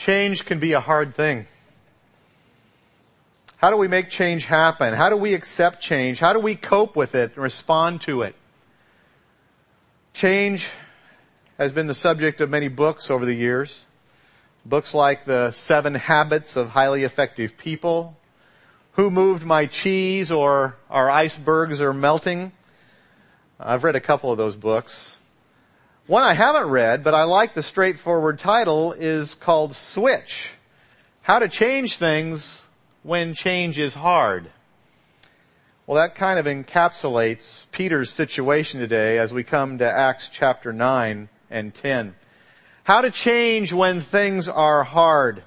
Change 0.00 0.46
can 0.46 0.58
be 0.60 0.72
a 0.72 0.80
hard 0.80 1.14
thing. 1.14 1.46
How 3.58 3.68
do 3.68 3.76
we 3.76 3.86
make 3.86 4.08
change 4.08 4.46
happen? 4.46 4.94
How 4.94 5.10
do 5.10 5.16
we 5.18 5.34
accept 5.34 5.82
change? 5.82 6.20
How 6.20 6.32
do 6.32 6.40
we 6.40 6.54
cope 6.54 6.96
with 6.96 7.14
it 7.14 7.34
and 7.34 7.42
respond 7.42 8.00
to 8.02 8.22
it? 8.22 8.34
Change 10.14 10.68
has 11.58 11.70
been 11.72 11.86
the 11.86 11.92
subject 11.92 12.40
of 12.40 12.48
many 12.48 12.68
books 12.68 13.10
over 13.10 13.26
the 13.26 13.34
years. 13.34 13.84
Books 14.64 14.94
like 14.94 15.26
The 15.26 15.50
Seven 15.50 15.96
Habits 15.96 16.56
of 16.56 16.70
Highly 16.70 17.04
Effective 17.04 17.58
People, 17.58 18.16
Who 18.92 19.10
Moved 19.10 19.44
My 19.44 19.66
Cheese, 19.66 20.32
or 20.32 20.78
Our 20.88 21.10
Icebergs 21.10 21.78
Are 21.82 21.92
Melting. 21.92 22.52
I've 23.58 23.84
read 23.84 23.96
a 23.96 24.00
couple 24.00 24.32
of 24.32 24.38
those 24.38 24.56
books. 24.56 25.18
One 26.10 26.24
I 26.24 26.34
haven't 26.34 26.66
read, 26.66 27.04
but 27.04 27.14
I 27.14 27.22
like 27.22 27.54
the 27.54 27.62
straightforward 27.62 28.40
title, 28.40 28.92
is 28.94 29.36
called 29.36 29.76
Switch. 29.76 30.50
How 31.22 31.38
to 31.38 31.46
Change 31.46 31.98
Things 31.98 32.66
When 33.04 33.32
Change 33.32 33.78
is 33.78 33.94
Hard. 33.94 34.50
Well, 35.86 35.94
that 35.94 36.16
kind 36.16 36.40
of 36.40 36.46
encapsulates 36.46 37.66
Peter's 37.70 38.10
situation 38.10 38.80
today 38.80 39.18
as 39.18 39.32
we 39.32 39.44
come 39.44 39.78
to 39.78 39.88
Acts 39.88 40.28
chapter 40.28 40.72
9 40.72 41.28
and 41.48 41.72
10. 41.72 42.16
How 42.82 43.02
to 43.02 43.12
change 43.12 43.72
when 43.72 44.00
things 44.00 44.48
are 44.48 44.82
hard. 44.82 45.44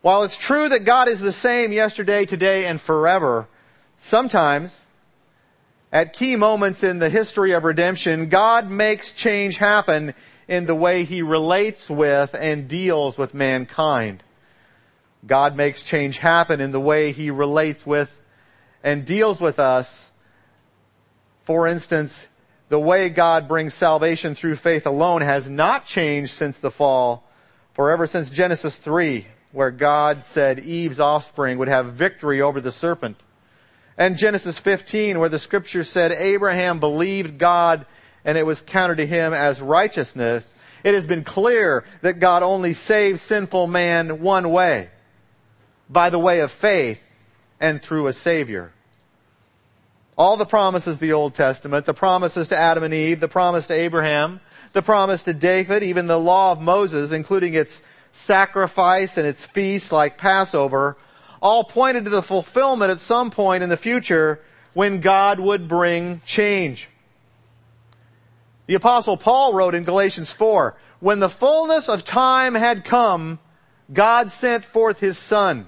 While 0.00 0.22
it's 0.22 0.38
true 0.38 0.70
that 0.70 0.86
God 0.86 1.06
is 1.06 1.20
the 1.20 1.32
same 1.32 1.70
yesterday, 1.70 2.24
today, 2.24 2.64
and 2.64 2.80
forever, 2.80 3.46
sometimes, 3.98 4.86
at 5.92 6.12
key 6.12 6.36
moments 6.36 6.84
in 6.84 6.98
the 6.98 7.08
history 7.08 7.52
of 7.52 7.64
redemption, 7.64 8.28
God 8.28 8.70
makes 8.70 9.12
change 9.12 9.56
happen 9.56 10.14
in 10.46 10.66
the 10.66 10.74
way 10.74 11.04
He 11.04 11.22
relates 11.22 11.90
with 11.90 12.34
and 12.38 12.68
deals 12.68 13.18
with 13.18 13.34
mankind. 13.34 14.22
God 15.26 15.56
makes 15.56 15.82
change 15.82 16.18
happen 16.18 16.60
in 16.60 16.70
the 16.70 16.80
way 16.80 17.12
He 17.12 17.30
relates 17.30 17.84
with 17.84 18.20
and 18.82 19.04
deals 19.04 19.40
with 19.40 19.58
us. 19.58 20.12
For 21.44 21.66
instance, 21.66 22.28
the 22.68 22.78
way 22.78 23.08
God 23.08 23.48
brings 23.48 23.74
salvation 23.74 24.36
through 24.36 24.56
faith 24.56 24.86
alone 24.86 25.22
has 25.22 25.48
not 25.50 25.86
changed 25.86 26.32
since 26.32 26.58
the 26.58 26.70
fall, 26.70 27.28
for 27.74 27.90
ever 27.90 28.06
since 28.06 28.30
Genesis 28.30 28.76
3, 28.76 29.26
where 29.50 29.72
God 29.72 30.24
said 30.24 30.60
Eve's 30.60 31.00
offspring 31.00 31.58
would 31.58 31.66
have 31.66 31.94
victory 31.94 32.40
over 32.40 32.60
the 32.60 32.70
serpent. 32.70 33.16
And 33.98 34.16
Genesis 34.16 34.58
15, 34.58 35.18
where 35.18 35.28
the 35.28 35.38
scripture 35.38 35.84
said 35.84 36.12
Abraham 36.12 36.80
believed 36.80 37.38
God 37.38 37.86
and 38.24 38.36
it 38.36 38.46
was 38.46 38.62
counted 38.62 38.96
to 38.96 39.06
him 39.06 39.32
as 39.32 39.60
righteousness. 39.60 40.48
It 40.84 40.94
has 40.94 41.06
been 41.06 41.24
clear 41.24 41.84
that 42.02 42.20
God 42.20 42.42
only 42.42 42.72
saves 42.72 43.20
sinful 43.22 43.66
man 43.66 44.20
one 44.20 44.50
way, 44.50 44.88
by 45.88 46.10
the 46.10 46.18
way 46.18 46.40
of 46.40 46.50
faith 46.50 47.02
and 47.60 47.82
through 47.82 48.06
a 48.06 48.12
Savior. 48.12 48.72
All 50.16 50.36
the 50.36 50.46
promises 50.46 50.94
of 50.94 51.00
the 51.00 51.12
Old 51.12 51.34
Testament, 51.34 51.86
the 51.86 51.94
promises 51.94 52.48
to 52.48 52.56
Adam 52.56 52.84
and 52.84 52.92
Eve, 52.92 53.20
the 53.20 53.28
promise 53.28 53.66
to 53.68 53.74
Abraham, 53.74 54.40
the 54.72 54.82
promise 54.82 55.22
to 55.24 55.34
David, 55.34 55.82
even 55.82 56.06
the 56.06 56.18
law 56.18 56.52
of 56.52 56.60
Moses, 56.60 57.12
including 57.12 57.54
its 57.54 57.82
sacrifice 58.12 59.16
and 59.16 59.26
its 59.26 59.44
feasts 59.44 59.92
like 59.92 60.18
Passover, 60.18 60.96
all 61.40 61.64
pointed 61.64 62.04
to 62.04 62.10
the 62.10 62.22
fulfillment 62.22 62.90
at 62.90 63.00
some 63.00 63.30
point 63.30 63.62
in 63.62 63.68
the 63.68 63.76
future 63.76 64.40
when 64.74 65.00
God 65.00 65.40
would 65.40 65.68
bring 65.68 66.20
change. 66.24 66.88
The 68.66 68.74
apostle 68.74 69.16
Paul 69.16 69.52
wrote 69.52 69.74
in 69.74 69.84
Galatians 69.84 70.32
4, 70.32 70.76
when 71.00 71.18
the 71.18 71.28
fullness 71.28 71.88
of 71.88 72.04
time 72.04 72.54
had 72.54 72.84
come, 72.84 73.38
God 73.92 74.30
sent 74.30 74.64
forth 74.64 75.00
his 75.00 75.18
son 75.18 75.66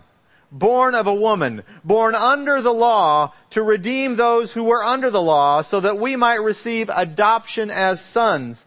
born 0.52 0.94
of 0.94 1.06
a 1.06 1.14
woman, 1.14 1.64
born 1.82 2.14
under 2.14 2.60
the 2.60 2.72
law, 2.72 3.32
to 3.50 3.62
redeem 3.62 4.16
those 4.16 4.52
who 4.52 4.64
were 4.64 4.84
under 4.84 5.10
the 5.10 5.22
law, 5.22 5.62
so 5.62 5.80
that 5.80 5.98
we 5.98 6.14
might 6.14 6.34
receive 6.42 6.90
adoption 6.94 7.70
as 7.70 8.04
sons. 8.04 8.66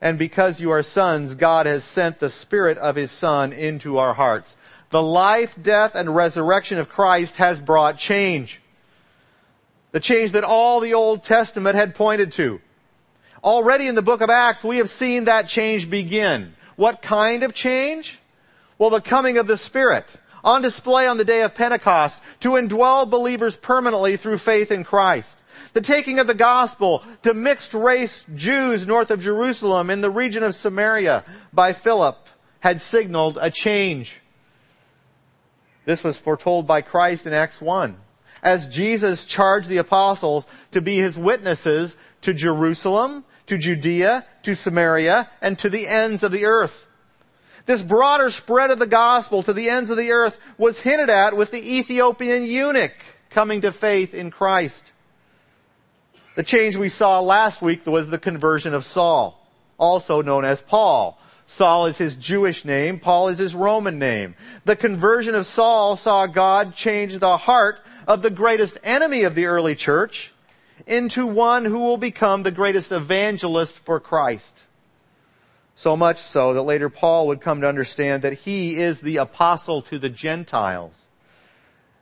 And 0.00 0.18
because 0.18 0.60
you 0.60 0.70
are 0.70 0.82
sons, 0.82 1.34
God 1.34 1.66
has 1.66 1.84
sent 1.84 2.18
the 2.18 2.30
Spirit 2.30 2.78
of 2.78 2.96
His 2.96 3.12
Son 3.12 3.52
into 3.52 3.98
our 3.98 4.14
hearts. 4.14 4.56
The 4.92 5.02
life, 5.02 5.56
death, 5.60 5.94
and 5.94 6.14
resurrection 6.14 6.78
of 6.78 6.90
Christ 6.90 7.36
has 7.36 7.58
brought 7.58 7.96
change. 7.96 8.60
The 9.92 10.00
change 10.00 10.32
that 10.32 10.44
all 10.44 10.80
the 10.80 10.92
Old 10.92 11.24
Testament 11.24 11.76
had 11.76 11.94
pointed 11.94 12.30
to. 12.32 12.60
Already 13.42 13.88
in 13.88 13.94
the 13.94 14.02
book 14.02 14.20
of 14.20 14.28
Acts, 14.28 14.62
we 14.62 14.76
have 14.76 14.90
seen 14.90 15.24
that 15.24 15.48
change 15.48 15.88
begin. 15.88 16.54
What 16.76 17.00
kind 17.00 17.42
of 17.42 17.54
change? 17.54 18.18
Well, 18.76 18.90
the 18.90 19.00
coming 19.00 19.38
of 19.38 19.46
the 19.46 19.56
Spirit 19.56 20.04
on 20.44 20.60
display 20.60 21.06
on 21.06 21.16
the 21.16 21.24
day 21.24 21.40
of 21.40 21.54
Pentecost 21.54 22.20
to 22.40 22.50
indwell 22.50 23.08
believers 23.08 23.56
permanently 23.56 24.18
through 24.18 24.38
faith 24.38 24.70
in 24.70 24.84
Christ. 24.84 25.38
The 25.72 25.80
taking 25.80 26.18
of 26.18 26.26
the 26.26 26.34
gospel 26.34 27.02
to 27.22 27.32
mixed 27.32 27.72
race 27.72 28.26
Jews 28.34 28.86
north 28.86 29.10
of 29.10 29.22
Jerusalem 29.22 29.88
in 29.88 30.02
the 30.02 30.10
region 30.10 30.42
of 30.42 30.54
Samaria 30.54 31.24
by 31.50 31.72
Philip 31.72 32.28
had 32.60 32.82
signaled 32.82 33.38
a 33.40 33.50
change. 33.50 34.21
This 35.84 36.04
was 36.04 36.18
foretold 36.18 36.66
by 36.66 36.80
Christ 36.80 37.26
in 37.26 37.32
Acts 37.32 37.60
1 37.60 37.96
as 38.42 38.68
Jesus 38.68 39.24
charged 39.24 39.68
the 39.68 39.78
apostles 39.78 40.46
to 40.72 40.80
be 40.80 40.96
his 40.96 41.16
witnesses 41.16 41.96
to 42.22 42.34
Jerusalem, 42.34 43.24
to 43.46 43.56
Judea, 43.56 44.26
to 44.42 44.56
Samaria, 44.56 45.30
and 45.40 45.58
to 45.60 45.70
the 45.70 45.86
ends 45.86 46.22
of 46.22 46.32
the 46.32 46.44
earth. 46.44 46.86
This 47.66 47.82
broader 47.82 48.30
spread 48.30 48.72
of 48.72 48.80
the 48.80 48.86
gospel 48.86 49.42
to 49.44 49.52
the 49.52 49.70
ends 49.70 49.90
of 49.90 49.96
the 49.96 50.10
earth 50.10 50.38
was 50.58 50.80
hinted 50.80 51.08
at 51.08 51.36
with 51.36 51.52
the 51.52 51.76
Ethiopian 51.78 52.44
eunuch 52.44 52.94
coming 53.30 53.60
to 53.60 53.70
faith 53.70 54.12
in 54.12 54.30
Christ. 54.30 54.90
The 56.34 56.42
change 56.42 56.76
we 56.76 56.88
saw 56.88 57.20
last 57.20 57.62
week 57.62 57.86
was 57.86 58.10
the 58.10 58.18
conversion 58.18 58.74
of 58.74 58.84
Saul, 58.84 59.46
also 59.78 60.22
known 60.22 60.44
as 60.44 60.60
Paul. 60.60 61.20
Saul 61.52 61.84
is 61.84 61.98
his 61.98 62.16
Jewish 62.16 62.64
name, 62.64 62.98
Paul 62.98 63.28
is 63.28 63.36
his 63.36 63.54
Roman 63.54 63.98
name. 63.98 64.36
The 64.64 64.74
conversion 64.74 65.34
of 65.34 65.44
Saul 65.44 65.96
saw 65.96 66.26
God 66.26 66.74
change 66.74 67.18
the 67.18 67.36
heart 67.36 67.78
of 68.08 68.22
the 68.22 68.30
greatest 68.30 68.78
enemy 68.82 69.24
of 69.24 69.34
the 69.34 69.44
early 69.44 69.74
church 69.74 70.32
into 70.86 71.26
one 71.26 71.66
who 71.66 71.80
will 71.80 71.98
become 71.98 72.42
the 72.42 72.50
greatest 72.50 72.90
evangelist 72.90 73.78
for 73.80 74.00
Christ. 74.00 74.64
So 75.74 75.94
much 75.94 76.16
so 76.16 76.54
that 76.54 76.62
later 76.62 76.88
Paul 76.88 77.26
would 77.26 77.42
come 77.42 77.60
to 77.60 77.68
understand 77.68 78.22
that 78.22 78.38
he 78.40 78.76
is 78.76 79.02
the 79.02 79.18
apostle 79.18 79.82
to 79.82 79.98
the 79.98 80.08
Gentiles. 80.08 81.06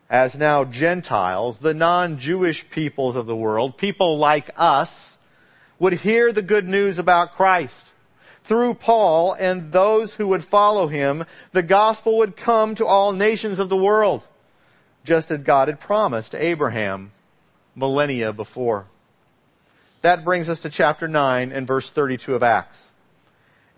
As 0.09 0.39
now 0.39 0.63
Gentiles, 0.63 1.59
the 1.59 1.75
non-Jewish 1.75 2.71
peoples 2.71 3.17
of 3.17 3.27
the 3.27 3.35
world, 3.35 3.77
people 3.77 4.17
like 4.17 4.51
us, 4.55 5.19
would 5.81 5.95
hear 5.95 6.31
the 6.31 6.41
good 6.41 6.69
news 6.69 7.01
about 7.01 7.35
Christ. 7.35 7.90
Through 8.45 8.75
Paul 8.75 9.35
and 9.35 9.73
those 9.73 10.15
who 10.15 10.29
would 10.29 10.45
follow 10.45 10.89
him, 10.89 11.25
the 11.53 11.63
gospel 11.63 12.19
would 12.19 12.37
come 12.37 12.75
to 12.75 12.87
all 12.87 13.13
nations 13.13 13.59
of 13.59 13.69
the 13.69 13.77
world, 13.77 14.23
just 15.05 15.31
as 15.31 15.39
God 15.39 15.69
had 15.69 15.81
promised 15.81 16.33
to 16.33 16.45
Abraham 16.45 17.13
millennia 17.77 18.33
before. 18.33 18.87
That 20.03 20.25
brings 20.25 20.49
us 20.49 20.61
to 20.61 20.71
chapter 20.71 21.07
9 21.07 21.53
and 21.53 21.67
verse 21.67 21.91
32 21.91 22.35
of 22.35 22.43
Acts 22.43 22.91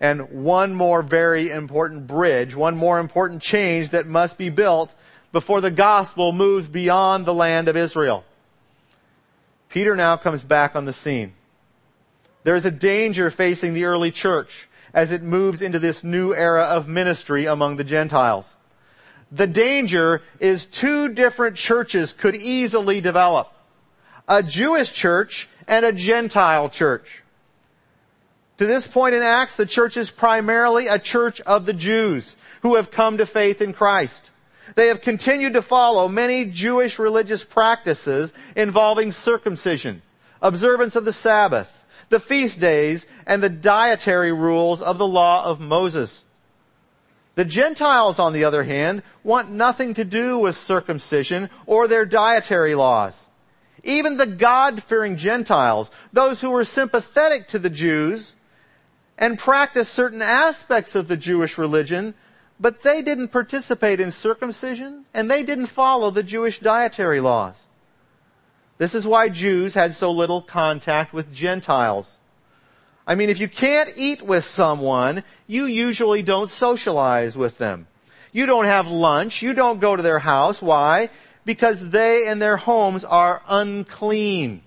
and 0.03 0.43
one 0.43 0.75
more 0.75 1.01
very 1.01 1.49
important 1.49 2.05
bridge, 2.05 2.53
one 2.53 2.75
more 2.75 2.99
important 2.99 3.41
change 3.41 3.89
that 3.89 4.05
must 4.05 4.37
be 4.37 4.49
built 4.49 4.91
before 5.31 5.61
the 5.61 5.71
gospel 5.71 6.33
moves 6.33 6.67
beyond 6.67 7.25
the 7.25 7.33
land 7.33 7.69
of 7.69 7.77
Israel. 7.77 8.25
Peter 9.69 9.95
now 9.95 10.17
comes 10.17 10.43
back 10.43 10.75
on 10.75 10.83
the 10.83 10.91
scene. 10.91 11.33
There 12.43 12.55
is 12.55 12.65
a 12.65 12.71
danger 12.71 13.31
facing 13.31 13.73
the 13.73 13.85
early 13.85 14.11
church 14.11 14.67
as 14.93 15.11
it 15.11 15.23
moves 15.23 15.61
into 15.61 15.79
this 15.79 16.03
new 16.03 16.33
era 16.33 16.63
of 16.63 16.87
ministry 16.87 17.45
among 17.45 17.77
the 17.77 17.83
Gentiles. 17.83 18.55
The 19.31 19.47
danger 19.47 20.21
is 20.39 20.65
two 20.65 21.09
different 21.09 21.55
churches 21.55 22.13
could 22.13 22.35
easily 22.35 23.01
develop. 23.01 23.51
A 24.27 24.43
Jewish 24.43 24.91
church 24.91 25.49
and 25.67 25.85
a 25.85 25.91
Gentile 25.91 26.69
church. 26.69 27.23
To 28.57 28.65
this 28.65 28.85
point 28.85 29.15
in 29.15 29.23
Acts, 29.23 29.55
the 29.55 29.65
church 29.65 29.97
is 29.97 30.11
primarily 30.11 30.87
a 30.87 30.99
church 30.99 31.41
of 31.41 31.65
the 31.65 31.73
Jews 31.73 32.35
who 32.61 32.75
have 32.75 32.91
come 32.91 33.17
to 33.17 33.25
faith 33.25 33.61
in 33.61 33.73
Christ. 33.73 34.29
They 34.75 34.87
have 34.87 35.01
continued 35.01 35.53
to 35.53 35.61
follow 35.61 36.07
many 36.07 36.45
Jewish 36.45 36.99
religious 36.99 37.43
practices 37.43 38.31
involving 38.55 39.11
circumcision, 39.11 40.01
observance 40.41 40.95
of 40.95 41.05
the 41.05 41.11
Sabbath, 41.11 41.82
the 42.13 42.19
feast 42.19 42.59
days, 42.59 43.05
and 43.25 43.41
the 43.41 43.49
dietary 43.49 44.31
rules 44.31 44.81
of 44.81 44.97
the 44.97 45.07
law 45.07 45.43
of 45.43 45.59
Moses. 45.59 46.23
The 47.35 47.43
Gentiles, 47.43 48.19
on 48.19 48.33
the 48.33 48.43
other 48.43 48.63
hand, 48.63 49.01
want 49.23 49.49
nothing 49.49 49.95
to 49.95 50.05
do 50.05 50.37
with 50.37 50.55
circumcision 50.55 51.49
or 51.65 51.87
their 51.87 52.05
dietary 52.05 52.75
laws. 52.75 53.27
Even 53.83 54.17
the 54.17 54.27
God-fearing 54.27 55.17
Gentiles, 55.17 55.89
those 56.13 56.39
who 56.39 56.51
were 56.51 56.63
sympathetic 56.63 57.47
to 57.47 57.57
the 57.57 57.71
Jews, 57.71 58.35
and 59.17 59.39
practiced 59.39 59.93
certain 59.93 60.21
aspects 60.21 60.93
of 60.93 61.07
the 61.07 61.17
Jewish 61.17 61.57
religion, 61.57 62.13
but 62.59 62.83
they 62.83 63.01
didn't 63.01 63.29
participate 63.29 63.99
in 63.99 64.11
circumcision 64.11 65.05
and 65.13 65.29
they 65.29 65.43
didn't 65.43 65.67
follow 65.67 66.11
the 66.11 66.23
Jewish 66.23 66.59
dietary 66.59 67.19
laws. 67.19 67.67
This 68.77 68.95
is 68.95 69.07
why 69.07 69.29
Jews 69.29 69.73
had 69.73 69.93
so 69.93 70.11
little 70.11 70.41
contact 70.41 71.13
with 71.13 71.33
Gentiles. 71.33 72.17
I 73.05 73.15
mean, 73.15 73.29
if 73.29 73.39
you 73.39 73.47
can't 73.47 73.91
eat 73.95 74.21
with 74.21 74.45
someone, 74.45 75.23
you 75.45 75.65
usually 75.65 76.21
don't 76.23 76.49
socialize 76.49 77.37
with 77.37 77.57
them. 77.57 77.87
You 78.31 78.45
don't 78.45 78.65
have 78.65 78.87
lunch. 78.87 79.41
You 79.41 79.53
don't 79.53 79.79
go 79.79 79.95
to 79.95 80.01
their 80.01 80.19
house. 80.19 80.61
Why? 80.61 81.09
Because 81.45 81.91
they 81.91 82.27
and 82.27 82.41
their 82.41 82.57
homes 82.57 83.03
are 83.03 83.43
unclean. 83.47 84.63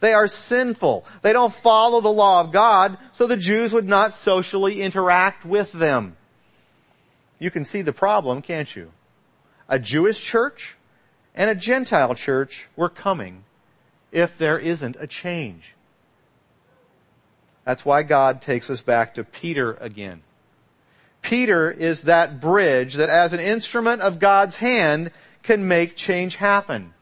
They 0.00 0.12
are 0.12 0.26
sinful. 0.26 1.04
They 1.22 1.32
don't 1.32 1.54
follow 1.54 2.00
the 2.00 2.12
law 2.12 2.40
of 2.40 2.52
God, 2.52 2.98
so 3.12 3.26
the 3.26 3.36
Jews 3.36 3.72
would 3.72 3.88
not 3.88 4.14
socially 4.14 4.82
interact 4.82 5.44
with 5.44 5.72
them. 5.72 6.16
You 7.38 7.50
can 7.50 7.64
see 7.64 7.82
the 7.82 7.92
problem, 7.92 8.42
can't 8.42 8.74
you? 8.74 8.90
A 9.68 9.78
Jewish 9.78 10.20
church 10.20 10.76
and 11.34 11.50
a 11.50 11.54
Gentile 11.54 12.14
church 12.14 12.68
were 12.76 12.88
coming 12.88 13.43
if 14.14 14.38
there 14.38 14.58
isn't 14.58 14.96
a 14.98 15.06
change. 15.06 15.74
That's 17.64 17.84
why 17.84 18.02
God 18.04 18.40
takes 18.40 18.70
us 18.70 18.80
back 18.80 19.14
to 19.14 19.24
Peter 19.24 19.74
again. 19.74 20.22
Peter 21.20 21.70
is 21.70 22.02
that 22.02 22.40
bridge 22.40 22.94
that 22.94 23.08
as 23.08 23.32
an 23.32 23.40
instrument 23.40 24.02
of 24.02 24.18
God's 24.18 24.56
hand 24.56 25.10
can 25.42 25.66
make 25.66 25.96
change 25.96 26.36
happen. 26.36 26.94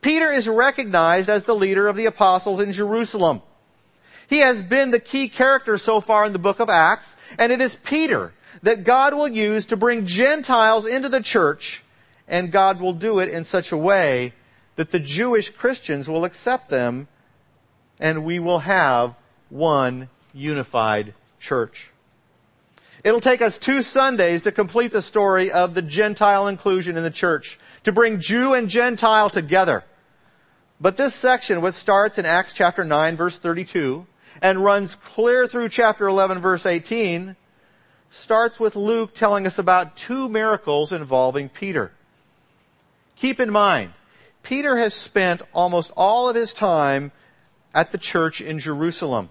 Peter 0.00 0.30
is 0.30 0.46
recognized 0.46 1.28
as 1.28 1.44
the 1.44 1.54
leader 1.54 1.88
of 1.88 1.96
the 1.96 2.06
apostles 2.06 2.60
in 2.60 2.72
Jerusalem. 2.72 3.40
He 4.28 4.38
has 4.38 4.60
been 4.60 4.90
the 4.90 5.00
key 5.00 5.28
character 5.28 5.78
so 5.78 6.00
far 6.00 6.26
in 6.26 6.32
the 6.32 6.38
book 6.38 6.60
of 6.60 6.68
Acts, 6.68 7.16
and 7.38 7.50
it 7.50 7.60
is 7.60 7.76
Peter 7.76 8.34
that 8.62 8.84
God 8.84 9.14
will 9.14 9.28
use 9.28 9.64
to 9.66 9.76
bring 9.76 10.06
Gentiles 10.06 10.84
into 10.84 11.08
the 11.08 11.22
church, 11.22 11.82
and 12.26 12.52
God 12.52 12.80
will 12.80 12.92
do 12.92 13.20
it 13.20 13.28
in 13.30 13.44
such 13.44 13.72
a 13.72 13.76
way 13.76 14.34
that 14.78 14.92
the 14.92 15.00
Jewish 15.00 15.50
Christians 15.50 16.08
will 16.08 16.24
accept 16.24 16.70
them, 16.70 17.08
and 17.98 18.24
we 18.24 18.38
will 18.38 18.60
have 18.60 19.16
one 19.50 20.08
unified 20.32 21.14
church. 21.40 21.90
It'll 23.02 23.20
take 23.20 23.42
us 23.42 23.58
two 23.58 23.82
Sundays 23.82 24.42
to 24.42 24.52
complete 24.52 24.92
the 24.92 25.02
story 25.02 25.50
of 25.50 25.74
the 25.74 25.82
Gentile 25.82 26.46
inclusion 26.46 26.96
in 26.96 27.02
the 27.02 27.10
church, 27.10 27.58
to 27.82 27.90
bring 27.90 28.20
Jew 28.20 28.54
and 28.54 28.68
Gentile 28.68 29.28
together. 29.28 29.82
But 30.80 30.96
this 30.96 31.12
section, 31.12 31.60
which 31.60 31.74
starts 31.74 32.16
in 32.16 32.24
Acts 32.24 32.52
chapter 32.52 32.84
9 32.84 33.16
verse 33.16 33.36
32 33.36 34.06
and 34.40 34.62
runs 34.62 34.94
clear 34.94 35.48
through 35.48 35.70
chapter 35.70 36.06
11 36.06 36.40
verse 36.40 36.64
18, 36.64 37.34
starts 38.10 38.60
with 38.60 38.76
Luke 38.76 39.12
telling 39.12 39.44
us 39.44 39.58
about 39.58 39.96
two 39.96 40.28
miracles 40.28 40.92
involving 40.92 41.48
Peter. 41.48 41.90
Keep 43.16 43.40
in 43.40 43.50
mind, 43.50 43.94
Peter 44.48 44.78
has 44.78 44.94
spent 44.94 45.42
almost 45.52 45.92
all 45.94 46.26
of 46.26 46.34
his 46.34 46.54
time 46.54 47.12
at 47.74 47.92
the 47.92 47.98
church 47.98 48.40
in 48.40 48.58
Jerusalem. 48.58 49.28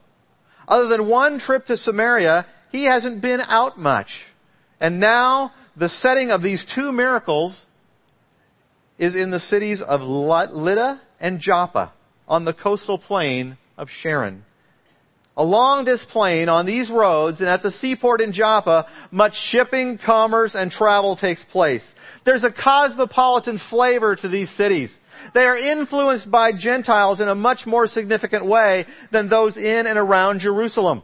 Other 0.67 0.87
than 0.87 1.07
one 1.07 1.39
trip 1.39 1.65
to 1.65 1.75
Samaria, 1.75 2.45
he 2.71 2.83
hasn't 2.83 3.19
been 3.19 3.41
out 3.47 3.79
much. 3.79 4.27
And 4.79 4.99
now 4.99 5.53
the 5.75 5.89
setting 5.89 6.29
of 6.29 6.43
these 6.43 6.63
two 6.63 6.91
miracles 6.91 7.65
is 8.99 9.15
in 9.15 9.31
the 9.31 9.39
cities 9.39 9.81
of 9.81 10.03
Lydda 10.03 11.01
and 11.19 11.39
Joppa 11.39 11.93
on 12.29 12.45
the 12.45 12.53
coastal 12.53 12.99
plain 12.99 13.57
of 13.75 13.89
Sharon. 13.89 14.45
Along 15.35 15.85
this 15.85 16.05
plain, 16.05 16.47
on 16.47 16.67
these 16.67 16.91
roads, 16.91 17.41
and 17.41 17.49
at 17.49 17.63
the 17.63 17.71
seaport 17.71 18.21
in 18.21 18.33
Joppa, 18.33 18.85
much 19.09 19.35
shipping, 19.35 19.97
commerce, 19.97 20.53
and 20.53 20.71
travel 20.71 21.15
takes 21.15 21.43
place. 21.43 21.95
There's 22.23 22.43
a 22.43 22.51
cosmopolitan 22.51 23.57
flavor 23.57 24.15
to 24.15 24.27
these 24.27 24.51
cities. 24.51 24.99
They 25.33 25.45
are 25.45 25.57
influenced 25.57 26.29
by 26.29 26.51
Gentiles 26.51 27.19
in 27.19 27.27
a 27.27 27.35
much 27.35 27.65
more 27.67 27.87
significant 27.87 28.45
way 28.45 28.85
than 29.11 29.29
those 29.29 29.57
in 29.57 29.87
and 29.87 29.97
around 29.97 30.39
Jerusalem. 30.39 31.03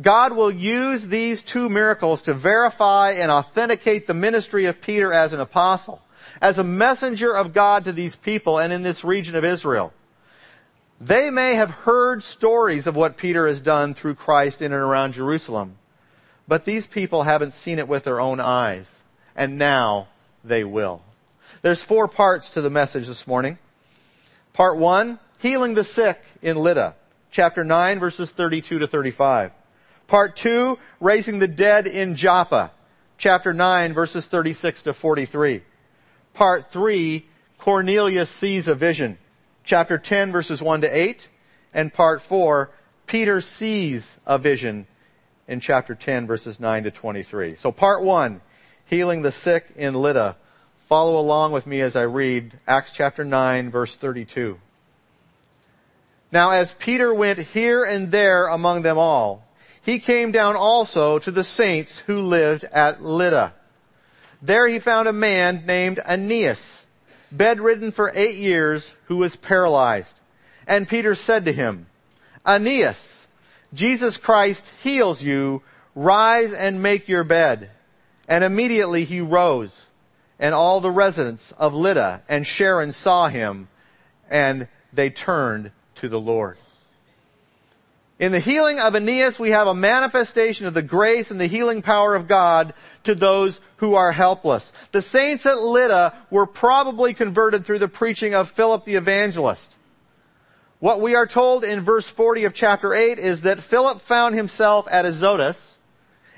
God 0.00 0.32
will 0.32 0.50
use 0.50 1.06
these 1.06 1.42
two 1.42 1.68
miracles 1.68 2.22
to 2.22 2.34
verify 2.34 3.12
and 3.12 3.30
authenticate 3.30 4.06
the 4.06 4.14
ministry 4.14 4.66
of 4.66 4.80
Peter 4.80 5.12
as 5.12 5.32
an 5.32 5.40
apostle, 5.40 6.02
as 6.40 6.58
a 6.58 6.64
messenger 6.64 7.32
of 7.32 7.52
God 7.52 7.84
to 7.84 7.92
these 7.92 8.16
people 8.16 8.58
and 8.58 8.72
in 8.72 8.82
this 8.82 9.04
region 9.04 9.36
of 9.36 9.44
Israel. 9.44 9.92
They 11.00 11.30
may 11.30 11.54
have 11.54 11.70
heard 11.70 12.22
stories 12.22 12.86
of 12.86 12.96
what 12.96 13.16
Peter 13.16 13.46
has 13.46 13.60
done 13.60 13.94
through 13.94 14.14
Christ 14.14 14.62
in 14.62 14.72
and 14.72 14.82
around 14.82 15.12
Jerusalem, 15.12 15.76
but 16.48 16.64
these 16.64 16.86
people 16.86 17.24
haven't 17.24 17.52
seen 17.52 17.78
it 17.78 17.88
with 17.88 18.04
their 18.04 18.20
own 18.20 18.40
eyes, 18.40 18.98
and 19.36 19.58
now 19.58 20.08
they 20.42 20.64
will. 20.64 21.02
There's 21.64 21.82
four 21.82 22.08
parts 22.08 22.50
to 22.50 22.60
the 22.60 22.68
message 22.68 23.06
this 23.06 23.26
morning. 23.26 23.56
Part 24.52 24.76
one, 24.76 25.18
healing 25.40 25.72
the 25.72 25.82
sick 25.82 26.22
in 26.42 26.58
Lydda, 26.58 26.94
chapter 27.30 27.64
9 27.64 27.98
verses 27.98 28.30
32 28.32 28.80
to 28.80 28.86
35. 28.86 29.50
Part 30.06 30.36
two, 30.36 30.78
raising 31.00 31.38
the 31.38 31.48
dead 31.48 31.86
in 31.86 32.16
Joppa, 32.16 32.70
chapter 33.16 33.54
9 33.54 33.94
verses 33.94 34.26
36 34.26 34.82
to 34.82 34.92
43. 34.92 35.62
Part 36.34 36.70
three, 36.70 37.28
Cornelius 37.56 38.28
sees 38.28 38.68
a 38.68 38.74
vision, 38.74 39.16
chapter 39.64 39.96
10 39.96 40.32
verses 40.32 40.60
1 40.60 40.82
to 40.82 40.94
8. 40.94 41.28
And 41.72 41.94
part 41.94 42.20
four, 42.20 42.72
Peter 43.06 43.40
sees 43.40 44.18
a 44.26 44.36
vision 44.36 44.86
in 45.48 45.60
chapter 45.60 45.94
10 45.94 46.26
verses 46.26 46.60
9 46.60 46.84
to 46.84 46.90
23. 46.90 47.54
So 47.54 47.72
part 47.72 48.02
one, 48.02 48.42
healing 48.84 49.22
the 49.22 49.32
sick 49.32 49.72
in 49.76 49.94
Lydda, 49.94 50.36
Follow 50.88 51.18
along 51.18 51.52
with 51.52 51.66
me 51.66 51.80
as 51.80 51.96
I 51.96 52.02
read 52.02 52.52
Acts 52.68 52.92
chapter 52.92 53.24
9 53.24 53.70
verse 53.70 53.96
32. 53.96 54.60
Now 56.30 56.50
as 56.50 56.74
Peter 56.74 57.12
went 57.14 57.38
here 57.38 57.84
and 57.84 58.10
there 58.10 58.46
among 58.48 58.82
them 58.82 58.98
all, 58.98 59.46
he 59.80 59.98
came 59.98 60.30
down 60.30 60.56
also 60.56 61.18
to 61.18 61.30
the 61.30 61.44
saints 61.44 62.00
who 62.00 62.20
lived 62.20 62.64
at 62.64 63.02
Lydda. 63.02 63.54
There 64.42 64.68
he 64.68 64.78
found 64.78 65.08
a 65.08 65.12
man 65.12 65.64
named 65.66 66.00
Aeneas, 66.06 66.84
bedridden 67.32 67.90
for 67.90 68.12
eight 68.14 68.36
years, 68.36 68.92
who 69.06 69.16
was 69.16 69.36
paralyzed. 69.36 70.20
And 70.66 70.86
Peter 70.86 71.14
said 71.14 71.46
to 71.46 71.52
him, 71.52 71.86
Aeneas, 72.46 73.26
Jesus 73.72 74.18
Christ 74.18 74.70
heals 74.82 75.22
you. 75.22 75.62
Rise 75.94 76.52
and 76.52 76.82
make 76.82 77.08
your 77.08 77.24
bed. 77.24 77.70
And 78.28 78.44
immediately 78.44 79.04
he 79.04 79.20
rose 79.20 79.88
and 80.38 80.54
all 80.54 80.80
the 80.80 80.90
residents 80.90 81.52
of 81.52 81.74
Lydda 81.74 82.22
and 82.28 82.46
Sharon 82.46 82.92
saw 82.92 83.28
him, 83.28 83.68
and 84.28 84.68
they 84.92 85.10
turned 85.10 85.70
to 85.96 86.08
the 86.08 86.20
Lord. 86.20 86.58
In 88.18 88.30
the 88.30 88.40
healing 88.40 88.78
of 88.78 88.94
Aeneas, 88.94 89.40
we 89.40 89.50
have 89.50 89.66
a 89.66 89.74
manifestation 89.74 90.66
of 90.66 90.74
the 90.74 90.82
grace 90.82 91.30
and 91.30 91.40
the 91.40 91.46
healing 91.46 91.82
power 91.82 92.14
of 92.14 92.28
God 92.28 92.72
to 93.02 93.14
those 93.14 93.60
who 93.78 93.94
are 93.94 94.12
helpless. 94.12 94.72
The 94.92 95.02
saints 95.02 95.44
at 95.46 95.58
Lydda 95.58 96.14
were 96.30 96.46
probably 96.46 97.12
converted 97.12 97.66
through 97.66 97.80
the 97.80 97.88
preaching 97.88 98.34
of 98.34 98.48
Philip 98.48 98.84
the 98.84 98.94
evangelist. 98.94 99.76
What 100.78 101.00
we 101.00 101.14
are 101.14 101.26
told 101.26 101.64
in 101.64 101.80
verse 101.80 102.08
40 102.08 102.44
of 102.44 102.54
chapter 102.54 102.94
8 102.94 103.18
is 103.18 103.40
that 103.40 103.60
Philip 103.60 104.00
found 104.00 104.34
himself 104.34 104.86
at 104.90 105.04
Azotus, 105.04 105.78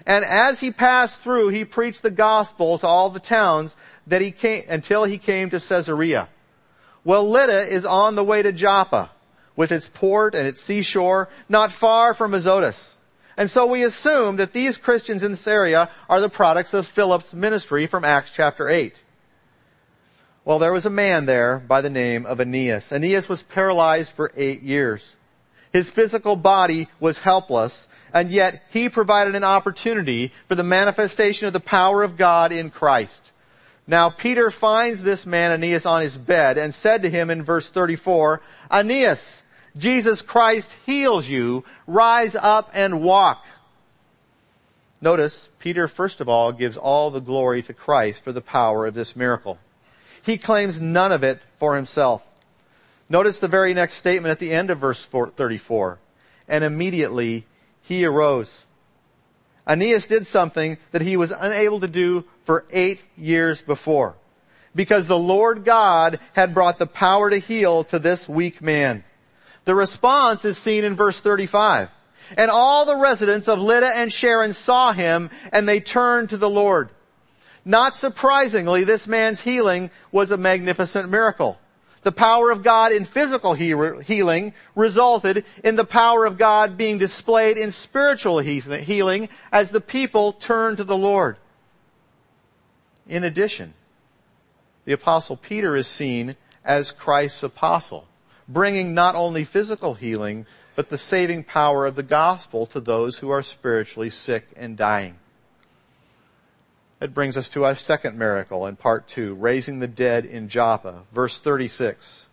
and 0.06 0.24
as 0.24 0.60
he 0.60 0.70
passed 0.70 1.20
through, 1.20 1.48
he 1.48 1.64
preached 1.64 2.02
the 2.02 2.10
gospel 2.10 2.78
to 2.78 2.86
all 2.86 3.10
the 3.10 3.18
towns 3.18 3.76
that 4.06 4.22
he 4.22 4.30
came, 4.30 4.64
until 4.68 5.04
he 5.04 5.18
came 5.18 5.50
to 5.50 5.60
Caesarea. 5.60 6.28
Well, 7.04 7.28
Lydda 7.28 7.72
is 7.72 7.84
on 7.84 8.14
the 8.14 8.24
way 8.24 8.42
to 8.42 8.52
Joppa 8.52 9.10
with 9.54 9.72
its 9.72 9.88
port 9.88 10.34
and 10.34 10.46
its 10.46 10.60
seashore, 10.60 11.28
not 11.48 11.72
far 11.72 12.14
from 12.14 12.34
Azotus. 12.34 12.96
And 13.36 13.50
so 13.50 13.66
we 13.66 13.82
assume 13.82 14.36
that 14.36 14.52
these 14.52 14.78
Christians 14.78 15.22
in 15.22 15.36
Syria 15.36 15.90
are 16.08 16.20
the 16.20 16.28
products 16.28 16.74
of 16.74 16.86
Philip's 16.86 17.34
ministry 17.34 17.86
from 17.86 18.04
Acts 18.04 18.32
chapter 18.32 18.68
8. 18.68 18.94
Well, 20.44 20.58
there 20.58 20.72
was 20.72 20.86
a 20.86 20.90
man 20.90 21.26
there 21.26 21.58
by 21.58 21.80
the 21.80 21.90
name 21.90 22.24
of 22.24 22.40
Aeneas. 22.40 22.92
Aeneas 22.92 23.28
was 23.28 23.42
paralyzed 23.42 24.12
for 24.12 24.32
eight 24.36 24.62
years. 24.62 25.16
His 25.72 25.90
physical 25.90 26.36
body 26.36 26.88
was 27.00 27.18
helpless, 27.18 27.88
and 28.14 28.30
yet 28.30 28.62
he 28.70 28.88
provided 28.88 29.34
an 29.34 29.44
opportunity 29.44 30.32
for 30.48 30.54
the 30.54 30.62
manifestation 30.62 31.46
of 31.46 31.52
the 31.52 31.60
power 31.60 32.02
of 32.02 32.16
God 32.16 32.52
in 32.52 32.70
Christ. 32.70 33.32
Now 33.86 34.10
Peter 34.10 34.50
finds 34.50 35.02
this 35.02 35.24
man 35.24 35.52
Aeneas 35.52 35.86
on 35.86 36.02
his 36.02 36.18
bed 36.18 36.58
and 36.58 36.74
said 36.74 37.02
to 37.02 37.10
him 37.10 37.30
in 37.30 37.44
verse 37.44 37.70
34, 37.70 38.42
Aeneas, 38.70 39.42
Jesus 39.76 40.22
Christ 40.22 40.74
heals 40.84 41.28
you. 41.28 41.64
Rise 41.86 42.34
up 42.34 42.70
and 42.74 43.02
walk. 43.02 43.44
Notice, 45.00 45.50
Peter 45.58 45.86
first 45.86 46.20
of 46.20 46.28
all 46.28 46.52
gives 46.52 46.76
all 46.76 47.10
the 47.10 47.20
glory 47.20 47.62
to 47.62 47.74
Christ 47.74 48.24
for 48.24 48.32
the 48.32 48.40
power 48.40 48.86
of 48.86 48.94
this 48.94 49.14
miracle. 49.14 49.58
He 50.22 50.38
claims 50.38 50.80
none 50.80 51.12
of 51.12 51.22
it 51.22 51.40
for 51.58 51.76
himself. 51.76 52.26
Notice 53.08 53.38
the 53.38 53.46
very 53.46 53.72
next 53.72 53.94
statement 53.94 54.32
at 54.32 54.40
the 54.40 54.50
end 54.50 54.70
of 54.70 54.78
verse 54.78 55.04
34. 55.04 55.98
And 56.48 56.64
immediately 56.64 57.46
he 57.82 58.04
arose. 58.04 58.65
Aeneas 59.66 60.06
did 60.06 60.26
something 60.26 60.78
that 60.92 61.02
he 61.02 61.16
was 61.16 61.32
unable 61.32 61.80
to 61.80 61.88
do 61.88 62.24
for 62.44 62.64
eight 62.70 63.00
years 63.16 63.62
before. 63.62 64.14
Because 64.74 65.06
the 65.06 65.18
Lord 65.18 65.64
God 65.64 66.20
had 66.34 66.54
brought 66.54 66.78
the 66.78 66.86
power 66.86 67.30
to 67.30 67.38
heal 67.38 67.84
to 67.84 67.98
this 67.98 68.28
weak 68.28 68.62
man. 68.62 69.04
The 69.64 69.74
response 69.74 70.44
is 70.44 70.58
seen 70.58 70.84
in 70.84 70.94
verse 70.94 71.20
35. 71.20 71.88
And 72.36 72.50
all 72.50 72.84
the 72.84 72.96
residents 72.96 73.48
of 73.48 73.60
Lydda 73.60 73.96
and 73.96 74.12
Sharon 74.12 74.52
saw 74.52 74.92
him 74.92 75.30
and 75.52 75.68
they 75.68 75.80
turned 75.80 76.30
to 76.30 76.36
the 76.36 76.50
Lord. 76.50 76.90
Not 77.64 77.96
surprisingly, 77.96 78.84
this 78.84 79.08
man's 79.08 79.40
healing 79.40 79.90
was 80.12 80.30
a 80.30 80.36
magnificent 80.36 81.08
miracle. 81.08 81.58
The 82.06 82.12
power 82.12 82.52
of 82.52 82.62
God 82.62 82.92
in 82.92 83.04
physical 83.04 83.54
healing 83.54 84.54
resulted 84.76 85.44
in 85.64 85.74
the 85.74 85.84
power 85.84 86.24
of 86.24 86.38
God 86.38 86.76
being 86.76 86.98
displayed 86.98 87.58
in 87.58 87.72
spiritual 87.72 88.38
healing 88.38 89.28
as 89.50 89.72
the 89.72 89.80
people 89.80 90.32
turned 90.32 90.76
to 90.76 90.84
the 90.84 90.96
Lord. 90.96 91.36
In 93.08 93.24
addition, 93.24 93.74
the 94.84 94.92
apostle 94.92 95.36
Peter 95.36 95.74
is 95.74 95.88
seen 95.88 96.36
as 96.64 96.92
Christ's 96.92 97.42
apostle, 97.42 98.06
bringing 98.46 98.94
not 98.94 99.16
only 99.16 99.42
physical 99.42 99.94
healing, 99.94 100.46
but 100.76 100.90
the 100.90 100.98
saving 100.98 101.42
power 101.42 101.86
of 101.86 101.96
the 101.96 102.04
gospel 102.04 102.66
to 102.66 102.78
those 102.78 103.18
who 103.18 103.30
are 103.30 103.42
spiritually 103.42 104.10
sick 104.10 104.46
and 104.54 104.76
dying. 104.76 105.18
It 107.00 107.12
brings 107.12 107.36
us 107.36 107.48
to 107.50 107.64
our 107.64 107.74
second 107.74 108.18
miracle 108.18 108.66
in 108.66 108.76
part 108.76 109.06
two, 109.06 109.34
raising 109.34 109.80
the 109.80 109.86
dead 109.86 110.24
in 110.24 110.48
Joppa. 110.48 111.02
Verse 111.12 111.38
36. 111.38 112.26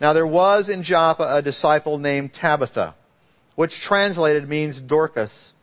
Now 0.00 0.12
there 0.12 0.26
was 0.26 0.68
in 0.68 0.84
Joppa 0.84 1.26
a 1.28 1.42
disciple 1.42 1.98
named 1.98 2.32
Tabitha, 2.32 2.94
which 3.56 3.80
translated 3.80 4.48
means 4.48 4.80
Dorcas. 4.80 5.54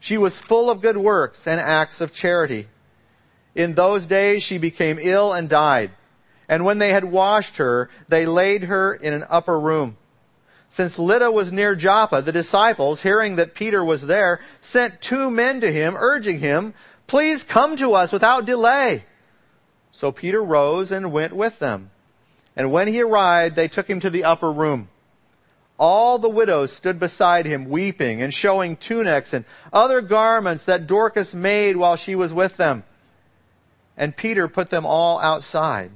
She 0.00 0.16
was 0.16 0.38
full 0.38 0.70
of 0.70 0.80
good 0.80 0.96
works 0.96 1.46
and 1.46 1.60
acts 1.60 2.00
of 2.00 2.14
charity. 2.14 2.68
In 3.54 3.74
those 3.74 4.06
days 4.06 4.42
she 4.42 4.56
became 4.56 4.98
ill 5.00 5.34
and 5.34 5.48
died. 5.48 5.90
And 6.48 6.64
when 6.64 6.78
they 6.78 6.90
had 6.90 7.04
washed 7.04 7.58
her, 7.58 7.90
they 8.08 8.24
laid 8.24 8.64
her 8.64 8.94
in 8.94 9.12
an 9.12 9.24
upper 9.28 9.60
room. 9.60 9.98
Since 10.70 10.98
Lydda 10.98 11.30
was 11.30 11.52
near 11.52 11.74
Joppa, 11.74 12.20
the 12.20 12.32
disciples, 12.32 13.02
hearing 13.02 13.36
that 13.36 13.54
Peter 13.54 13.84
was 13.84 14.06
there, 14.06 14.40
sent 14.60 15.00
two 15.00 15.30
men 15.30 15.60
to 15.60 15.70
him, 15.70 15.94
urging 15.96 16.40
him, 16.40 16.74
Please 17.06 17.42
come 17.42 17.76
to 17.76 17.94
us 17.94 18.12
without 18.12 18.44
delay. 18.44 19.04
So 19.90 20.10
Peter 20.10 20.42
rose 20.42 20.90
and 20.90 21.12
went 21.12 21.32
with 21.32 21.58
them. 21.58 21.90
And 22.56 22.72
when 22.72 22.88
he 22.88 23.02
arrived, 23.02 23.56
they 23.56 23.68
took 23.68 23.88
him 23.88 24.00
to 24.00 24.10
the 24.10 24.24
upper 24.24 24.50
room. 24.50 24.88
All 25.78 26.18
the 26.18 26.28
widows 26.28 26.72
stood 26.72 27.00
beside 27.00 27.46
him, 27.46 27.68
weeping 27.68 28.22
and 28.22 28.32
showing 28.32 28.76
tunics 28.76 29.32
and 29.32 29.44
other 29.72 30.00
garments 30.00 30.64
that 30.64 30.86
Dorcas 30.86 31.34
made 31.34 31.76
while 31.76 31.96
she 31.96 32.14
was 32.14 32.32
with 32.32 32.56
them. 32.56 32.84
And 33.96 34.16
Peter 34.16 34.48
put 34.48 34.70
them 34.70 34.86
all 34.86 35.18
outside 35.20 35.90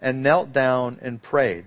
and 0.00 0.22
knelt 0.22 0.52
down 0.52 0.98
and 1.00 1.22
prayed. 1.22 1.66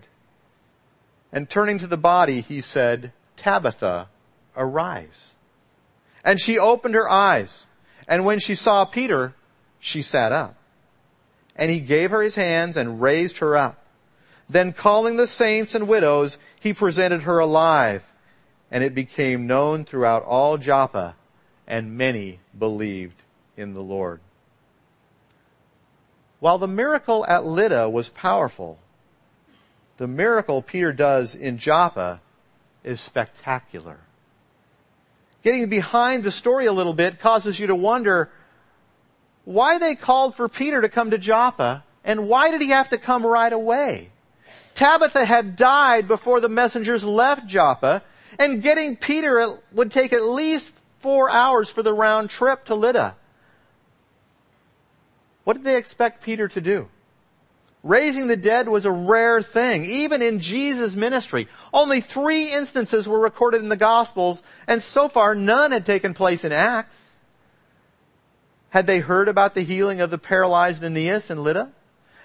And 1.32 1.50
turning 1.50 1.80
to 1.80 1.88
the 1.88 1.98
body, 1.98 2.42
he 2.42 2.62
said, 2.62 3.14
Tabitha, 3.36 4.10
arise. 4.56 5.32
And 6.24 6.40
she 6.40 6.60
opened 6.60 6.96
her 6.96 7.10
eyes. 7.10 7.68
And 8.08 8.26
when 8.26 8.40
she 8.40 8.56
saw 8.56 8.86
Peter, 8.86 9.34
she 9.80 10.02
sat 10.02 10.32
up. 10.32 10.56
And 11.56 11.72
he 11.72 11.80
gave 11.80 12.12
her 12.12 12.22
his 12.22 12.36
hands 12.36 12.78
and 12.78 13.02
raised 13.02 13.38
her 13.38 13.56
up. 13.56 13.84
Then 14.50 14.74
calling 14.74 15.16
the 15.16 15.28
saints 15.28 15.74
and 15.74 15.88
widows, 15.88 16.38
he 16.60 16.74
presented 16.74 17.24
her 17.24 17.40
alive. 17.40 18.04
And 18.70 18.84
it 18.84 18.94
became 18.94 19.48
known 19.48 19.86
throughout 19.86 20.24
all 20.24 20.58
Joppa, 20.58 21.16
and 21.66 21.98
many 21.98 22.40
believed 22.58 23.24
in 23.56 23.74
the 23.74 23.82
Lord. 23.82 24.20
While 26.40 26.58
the 26.58 26.68
miracle 26.68 27.26
at 27.28 27.46
Lydda 27.46 27.90
was 27.90 28.10
powerful, 28.10 28.78
the 29.98 30.08
miracle 30.08 30.62
Peter 30.62 30.92
does 30.92 31.34
in 31.34 31.58
Joppa 31.58 32.22
is 32.84 33.00
spectacular 33.00 34.00
getting 35.46 35.70
behind 35.70 36.24
the 36.24 36.32
story 36.32 36.66
a 36.66 36.74
little 36.74 36.96
bit 36.96 37.20
causes 37.20 37.60
you 37.60 37.68
to 37.68 37.76
wonder 37.76 38.32
why 39.44 39.78
they 39.78 39.94
called 39.94 40.36
for 40.36 40.50
Peter 40.50 40.82
to 40.82 40.90
come 40.90 41.12
to 41.12 41.20
Joppa 41.20 41.84
and 42.04 42.28
why 42.28 42.50
did 42.50 42.62
he 42.62 42.70
have 42.70 42.90
to 42.90 42.98
come 42.98 43.24
right 43.24 43.54
away? 43.54 44.10
Tabitha 44.74 45.24
had 45.24 45.56
died 45.56 46.08
before 46.08 46.40
the 46.40 46.50
messengers 46.50 47.04
left 47.04 47.46
Joppa 47.46 48.02
and 48.40 48.64
getting 48.64 48.98
Peter 48.98 49.60
would 49.72 49.92
take 49.92 50.14
at 50.14 50.24
least 50.24 50.74
four 51.00 51.30
hours 51.30 51.70
for 51.70 51.84
the 51.84 51.94
round 51.94 52.32
trip 52.32 52.66
to 52.66 52.74
Lydda. 52.74 53.16
What 55.44 55.58
did 55.58 55.64
they 55.64 55.78
expect 55.78 56.24
Peter 56.24 56.48
to 56.48 56.60
do? 56.60 56.90
Raising 57.86 58.26
the 58.26 58.36
dead 58.36 58.68
was 58.68 58.86
a 58.86 58.92
rare 58.92 59.44
thing, 59.44 59.86
even 59.86 60.24
in 60.24 60.40
Jesus' 60.40 60.96
ministry. 60.96 61.48
Only 61.72 62.02
three 62.02 62.52
instances 62.52 63.08
were 63.08 63.20
recorded 63.20 63.62
in 63.62 63.70
the 63.70 63.78
Gospels, 63.78 64.42
and 64.66 64.82
so 64.82 65.08
far 65.08 65.36
none 65.36 65.72
had 65.72 65.86
taken 65.86 66.16
place 66.16 66.44
in 66.44 66.52
Acts. 66.52 67.16
Had 68.70 68.88
they 68.88 68.98
heard 68.98 69.28
about 69.28 69.54
the 69.54 69.62
healing 69.62 70.02
of 70.02 70.10
the 70.10 70.18
paralyzed 70.18 70.84
Aeneas 70.84 71.30
and 71.30 71.44
Lydda? 71.44 71.70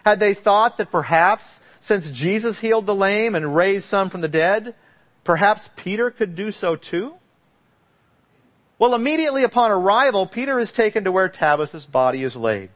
Had 0.06 0.18
they 0.18 0.32
thought 0.32 0.78
that 0.78 0.90
perhaps, 0.90 1.60
since 1.78 2.10
Jesus 2.10 2.60
healed 2.60 2.86
the 2.86 2.94
lame 2.94 3.34
and 3.34 3.54
raised 3.54 3.84
some 3.84 4.08
from 4.08 4.22
the 4.22 4.28
dead, 4.28 4.74
perhaps 5.24 5.68
Peter 5.76 6.10
could 6.10 6.34
do 6.34 6.52
so 6.52 6.74
too? 6.74 7.16
Well, 8.78 8.94
immediately 8.94 9.44
upon 9.44 9.70
arrival, 9.72 10.26
Peter 10.26 10.58
is 10.58 10.72
taken 10.72 11.04
to 11.04 11.12
where 11.12 11.28
Tabitha's 11.28 11.84
body 11.84 12.22
is 12.22 12.34
laid. 12.34 12.70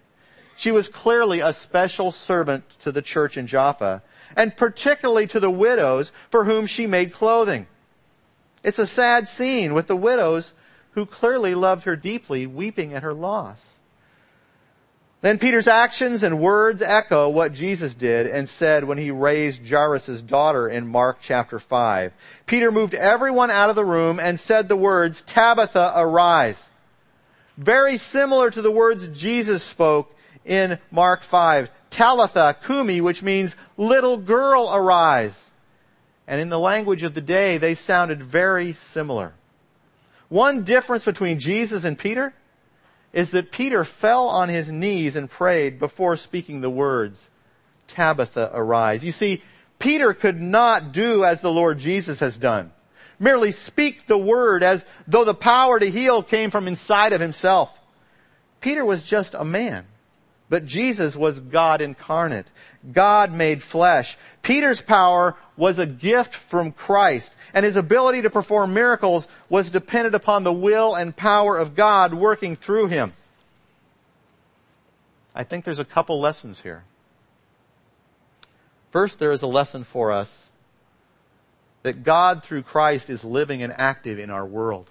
She 0.57 0.71
was 0.73 0.89
clearly 0.89 1.41
a 1.41 1.53
special 1.53 2.11
servant 2.11 2.69
to 2.81 2.93
the 2.93 3.03
church 3.03 3.37
in 3.37 3.47
Joppa, 3.47 4.03
and 4.37 4.57
particularly 4.57 5.27
to 5.29 5.41
the 5.41 5.51
widows 5.51 6.13
for 6.31 6.45
whom 6.45 6.67
she 6.67 6.87
made 6.87 7.13
clothing. 7.13 7.67
It's 8.63 8.79
a 8.79 8.87
sad 8.87 9.29
scene 9.29 9.75
with 9.75 9.87
the 9.89 9.97
widows 9.97 10.55
who 10.93 11.07
clearly 11.07 11.55
loved 11.55 11.85
her 11.85 11.97
deeply, 11.97 12.47
weeping 12.47 12.95
at 12.95 13.03
her 13.03 13.13
loss. 13.13 13.77
Then 15.21 15.39
Peter's 15.39 15.67
actions 15.67 16.23
and 16.23 16.39
words 16.39 16.83
echo 16.83 17.31
what 17.31 17.55
Jesus 17.55 17.95
did 17.95 18.27
and 18.27 18.47
said 18.47 18.85
when 18.85 18.99
he 18.99 19.11
raised 19.11 19.67
Jairus' 19.67 20.21
daughter 20.21 20.69
in 20.69 20.87
Mark 20.87 21.19
chapter 21.21 21.59
5. 21.59 22.13
Peter 22.45 22.71
moved 22.71 22.93
everyone 22.93 23.51
out 23.51 23.71
of 23.71 23.77
the 23.77 23.87
room 23.87 24.21
and 24.21 24.39
said 24.39 24.69
the 24.69 24.77
words, 24.77 25.23
Tabitha, 25.23 25.95
arise. 25.97 26.69
Very 27.57 27.97
similar 27.97 28.51
to 28.51 28.61
the 28.61 28.71
words 28.71 29.09
Jesus 29.09 29.63
spoke 29.63 30.14
in 30.45 30.79
Mark 30.91 31.23
5. 31.23 31.71
Talitha 31.91 32.57
Kumi, 32.65 33.01
which 33.01 33.23
means 33.23 33.57
little 33.77 34.17
girl 34.17 34.71
arise. 34.73 35.51
And 36.27 36.41
in 36.41 36.49
the 36.49 36.59
language 36.59 37.03
of 37.03 37.15
the 37.15 37.21
day, 37.21 37.59
they 37.59 37.75
sounded 37.75 38.23
very 38.23 38.73
similar. 38.73 39.35
One 40.29 40.65
difference 40.65 41.05
between 41.05 41.39
Jesus 41.39 41.85
and 41.85 41.99
Peter 41.99 42.35
is 43.13 43.31
that 43.31 43.53
Peter 43.53 43.85
fell 43.85 44.27
on 44.27 44.49
his 44.49 44.71
knees 44.71 45.15
and 45.15 45.31
prayed 45.31 45.79
before 45.79 46.17
speaking 46.17 46.61
the 46.61 46.71
words, 46.71 47.31
Tabitha, 47.87 48.51
arise. 48.53 49.05
You 49.05 49.13
see, 49.13 49.43
Peter 49.79 50.13
could 50.15 50.41
not 50.41 50.93
do 50.93 51.25
as 51.25 51.41
the 51.41 51.53
Lord 51.53 51.79
Jesus 51.79 52.19
has 52.21 52.39
done. 52.39 52.73
Merely 53.21 53.53
speak 53.53 54.07
the 54.07 54.19
word 54.19 54.65
as 54.65 54.85
though 55.07 55.25
the 55.25 55.35
power 55.35 55.79
to 55.79 55.91
heal 55.91 56.23
came 56.23 56.51
from 56.51 56.67
inside 56.67 57.13
of 57.13 57.21
himself. 57.21 57.79
Peter 58.61 58.85
was 58.85 59.03
just 59.03 59.35
a 59.35 59.45
man. 59.45 59.87
But 60.49 60.67
Jesus 60.67 61.17
was 61.17 61.41
God 61.41 61.81
incarnate. 61.81 62.47
God 62.93 63.33
made 63.33 63.63
flesh. 63.63 64.17
Peter's 64.43 64.81
power 64.81 65.37
was 65.57 65.79
a 65.79 65.87
gift 65.87 66.35
from 66.35 66.73
Christ, 66.73 67.35
and 67.55 67.65
his 67.65 67.77
ability 67.77 68.23
to 68.23 68.31
perform 68.31 68.75
miracles 68.75 69.27
was 69.49 69.71
dependent 69.71 70.15
upon 70.15 70.43
the 70.43 70.53
will 70.53 70.95
and 70.95 71.17
power 71.17 71.57
of 71.57 71.75
God 71.75 72.13
working 72.13 72.57
through 72.57 72.89
him. 72.89 73.15
I 75.35 75.45
think 75.45 75.65
there's 75.65 75.79
a 75.79 75.85
couple 75.85 76.21
lessons 76.21 76.61
here. 76.61 76.85
First, 78.93 79.19
there 79.19 79.33
is 79.33 79.43
a 79.43 79.49
lesson 79.49 79.83
for 79.83 80.13
us 80.13 80.51
that 81.83 82.05
God 82.05 82.45
through 82.45 82.63
Christ 82.63 83.11
is 83.11 83.25
living 83.25 83.63
and 83.63 83.73
active 83.77 84.19
in 84.19 84.31
our 84.31 84.47
world. 84.47 84.89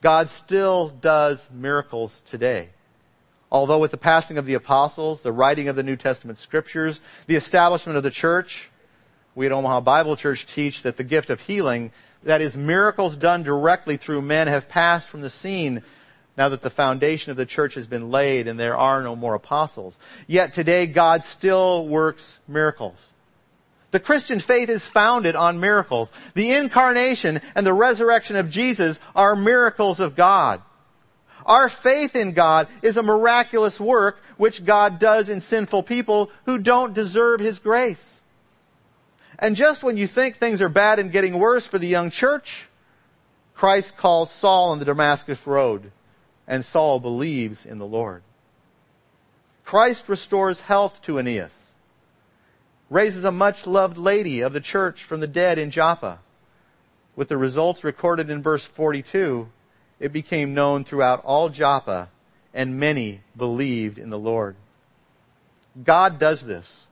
God 0.00 0.28
still 0.28 0.88
does 0.88 1.48
miracles 1.52 2.22
today. 2.26 2.70
Although 3.54 3.78
with 3.78 3.92
the 3.92 3.96
passing 3.96 4.36
of 4.36 4.46
the 4.46 4.54
apostles, 4.54 5.20
the 5.20 5.30
writing 5.30 5.68
of 5.68 5.76
the 5.76 5.84
New 5.84 5.94
Testament 5.94 6.38
scriptures, 6.38 7.00
the 7.28 7.36
establishment 7.36 7.96
of 7.96 8.02
the 8.02 8.10
church, 8.10 8.68
we 9.36 9.46
at 9.46 9.52
Omaha 9.52 9.80
Bible 9.80 10.16
Church 10.16 10.44
teach 10.44 10.82
that 10.82 10.96
the 10.96 11.04
gift 11.04 11.30
of 11.30 11.40
healing, 11.40 11.92
that 12.24 12.40
is 12.40 12.56
miracles 12.56 13.16
done 13.16 13.44
directly 13.44 13.96
through 13.96 14.22
men, 14.22 14.48
have 14.48 14.68
passed 14.68 15.08
from 15.08 15.20
the 15.20 15.30
scene 15.30 15.84
now 16.36 16.48
that 16.48 16.62
the 16.62 16.68
foundation 16.68 17.30
of 17.30 17.36
the 17.36 17.46
church 17.46 17.74
has 17.74 17.86
been 17.86 18.10
laid 18.10 18.48
and 18.48 18.58
there 18.58 18.76
are 18.76 19.04
no 19.04 19.14
more 19.14 19.36
apostles. 19.36 20.00
Yet 20.26 20.52
today 20.52 20.88
God 20.88 21.22
still 21.22 21.86
works 21.86 22.40
miracles. 22.48 23.12
The 23.92 24.00
Christian 24.00 24.40
faith 24.40 24.68
is 24.68 24.84
founded 24.84 25.36
on 25.36 25.60
miracles. 25.60 26.10
The 26.34 26.50
incarnation 26.54 27.40
and 27.54 27.64
the 27.64 27.72
resurrection 27.72 28.34
of 28.34 28.50
Jesus 28.50 28.98
are 29.14 29.36
miracles 29.36 30.00
of 30.00 30.16
God. 30.16 30.60
Our 31.46 31.68
faith 31.68 32.16
in 32.16 32.32
God 32.32 32.68
is 32.82 32.96
a 32.96 33.02
miraculous 33.02 33.78
work 33.78 34.18
which 34.36 34.64
God 34.64 34.98
does 34.98 35.28
in 35.28 35.40
sinful 35.40 35.82
people 35.82 36.30
who 36.46 36.58
don't 36.58 36.94
deserve 36.94 37.40
His 37.40 37.58
grace. 37.58 38.20
And 39.38 39.56
just 39.56 39.82
when 39.82 39.96
you 39.96 40.06
think 40.06 40.36
things 40.36 40.62
are 40.62 40.68
bad 40.68 40.98
and 40.98 41.12
getting 41.12 41.38
worse 41.38 41.66
for 41.66 41.78
the 41.78 41.88
young 41.88 42.10
church, 42.10 42.68
Christ 43.54 43.96
calls 43.96 44.30
Saul 44.30 44.70
on 44.70 44.78
the 44.78 44.84
Damascus 44.84 45.46
road, 45.46 45.92
and 46.46 46.64
Saul 46.64 46.98
believes 46.98 47.66
in 47.66 47.78
the 47.78 47.86
Lord. 47.86 48.22
Christ 49.64 50.08
restores 50.08 50.60
health 50.60 51.00
to 51.02 51.18
Aeneas, 51.18 51.72
raises 52.90 53.24
a 53.24 53.32
much 53.32 53.66
loved 53.66 53.96
lady 53.96 54.40
of 54.40 54.52
the 54.52 54.60
church 54.60 55.04
from 55.04 55.20
the 55.20 55.26
dead 55.26 55.58
in 55.58 55.70
Joppa. 55.70 56.20
With 57.16 57.28
the 57.28 57.36
results 57.36 57.84
recorded 57.84 58.28
in 58.30 58.42
verse 58.42 58.64
42, 58.64 59.48
it 60.00 60.12
became 60.12 60.54
known 60.54 60.84
throughout 60.84 61.24
all 61.24 61.48
Joppa, 61.48 62.10
and 62.52 62.78
many 62.78 63.20
believed 63.36 63.98
in 63.98 64.10
the 64.10 64.18
Lord. 64.18 64.56
God 65.82 66.18
does 66.18 66.44
this. 66.44 66.86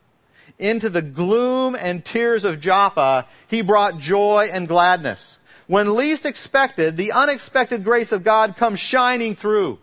Into 0.58 0.88
the 0.88 1.02
gloom 1.02 1.76
and 1.78 2.04
tears 2.04 2.44
of 2.44 2.60
Joppa, 2.60 3.26
he 3.48 3.62
brought 3.62 3.98
joy 3.98 4.48
and 4.52 4.68
gladness. 4.68 5.38
When 5.66 5.96
least 5.96 6.26
expected, 6.26 6.96
the 6.96 7.12
unexpected 7.12 7.84
grace 7.84 8.12
of 8.12 8.24
God 8.24 8.56
comes 8.56 8.80
shining 8.80 9.34
through. 9.34 9.78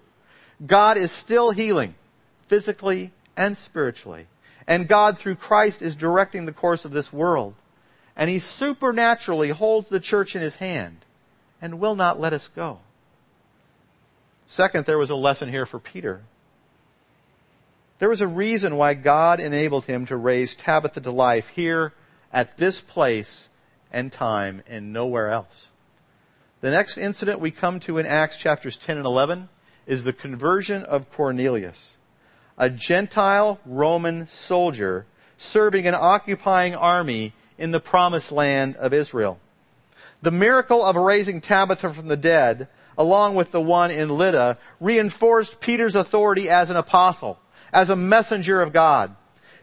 God 0.66 0.98
is 0.98 1.12
still 1.12 1.52
healing, 1.52 1.96
physically 2.48 3.12
and 3.38 3.58
spiritually. 3.58 4.28
And 4.68 4.88
God, 4.88 5.18
through 5.18 5.36
Christ, 5.36 5.82
is 5.82 5.96
directing 5.96 6.46
the 6.46 6.52
course 6.52 6.86
of 6.86 6.92
this 6.92 7.12
world. 7.12 7.56
And 8.16 8.30
He 8.30 8.40
supernaturally 8.40 9.50
holds 9.50 9.90
the 9.90 10.00
church 10.00 10.36
in 10.36 10.42
His 10.42 10.58
hand 10.58 10.98
and 11.62 11.80
will 11.80 11.96
not 11.96 12.20
let 12.20 12.34
us 12.34 12.50
go. 12.50 12.80
Second, 14.50 14.88
there 14.88 14.98
was 14.98 15.12
a 15.12 15.16
lesson 15.16 15.50
here 15.50 15.68
for 15.68 15.78
Peter. 15.78 16.22
There 18.00 18.10
was 18.10 18.20
a 18.20 18.28
reason 18.28 18.78
why 18.78 18.96
God 18.96 19.40
enabled 19.40 19.86
him 19.86 20.08
to 20.08 20.18
raise 20.18 20.56
Tabitha 20.56 21.02
to 21.02 21.12
life 21.12 21.50
here 21.50 21.94
at 22.34 22.58
this 22.58 22.82
place 22.82 23.50
and 23.94 24.12
time 24.12 24.64
and 24.68 24.92
nowhere 24.92 25.30
else. 25.30 25.68
The 26.62 26.72
next 26.72 26.98
incident 26.98 27.40
we 27.40 27.52
come 27.52 27.80
to 27.82 28.00
in 28.00 28.08
Acts 28.08 28.38
chapters 28.38 28.76
10 28.76 28.98
and 28.98 29.06
11 29.06 29.50
is 29.86 30.04
the 30.04 30.14
conversion 30.14 30.82
of 30.82 31.12
Cornelius, 31.12 31.98
a 32.58 32.72
Gentile 32.72 33.60
Roman 33.68 34.26
soldier 34.26 35.06
serving 35.38 35.86
an 35.86 35.96
occupying 35.96 36.74
army 36.74 37.34
in 37.60 37.70
the 37.70 37.80
promised 37.80 38.32
land 38.32 38.78
of 38.78 38.94
Israel. 38.94 39.40
The 40.24 40.32
miracle 40.32 40.84
of 40.84 40.96
raising 40.96 41.40
Tabitha 41.40 41.94
from 41.94 42.08
the 42.08 42.18
dead, 42.18 42.68
along 43.00 43.34
with 43.34 43.50
the 43.50 43.62
one 43.62 43.90
in 43.90 44.10
Lydda, 44.10 44.60
reinforced 44.80 45.60
Peter's 45.60 45.96
authority 45.96 46.50
as 46.50 46.70
an 46.70 46.78
apostle, 46.78 47.40
as 47.74 47.90
a 47.90 47.96
messenger 47.96 48.62
of 48.62 48.74
God. 48.74 49.16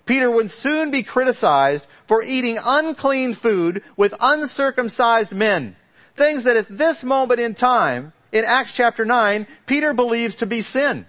Peter 0.07 0.28
would 0.28 0.50
soon 0.50 0.90
be 0.90 1.05
criticized 1.05 1.87
for 2.09 2.25
eating 2.25 2.59
unclean 2.64 3.35
food 3.35 3.85
with 3.97 4.12
uncircumcised 4.19 5.33
men 5.33 5.76
things 6.16 6.45
that 6.45 6.57
at 6.57 6.66
this 6.69 7.05
moment 7.05 7.40
in 7.40 7.55
time, 7.55 8.12
in 8.33 8.45
Acts 8.45 8.73
chapter 8.73 9.05
9, 9.05 9.47
Peter 9.66 9.95
believes 9.95 10.37
to 10.37 10.47
be 10.47 10.62
sin. 10.62 11.07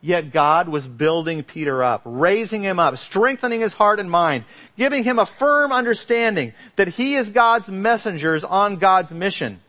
Yet 0.00 0.30
God 0.30 0.68
was 0.68 0.86
building 0.86 1.42
Peter 1.42 1.82
up, 1.82 2.02
raising 2.04 2.62
him 2.62 2.78
up, 2.78 2.96
strengthening 2.98 3.60
his 3.60 3.72
heart 3.72 3.98
and 3.98 4.10
mind, 4.10 4.44
giving 4.76 5.02
him 5.02 5.18
a 5.18 5.26
firm 5.26 5.72
understanding 5.72 6.52
that 6.76 6.88
he 6.88 7.16
is 7.16 7.30
God's 7.30 7.68
messengers 7.68 8.44
on 8.44 8.76
God's 8.76 9.10
mission. 9.10 9.60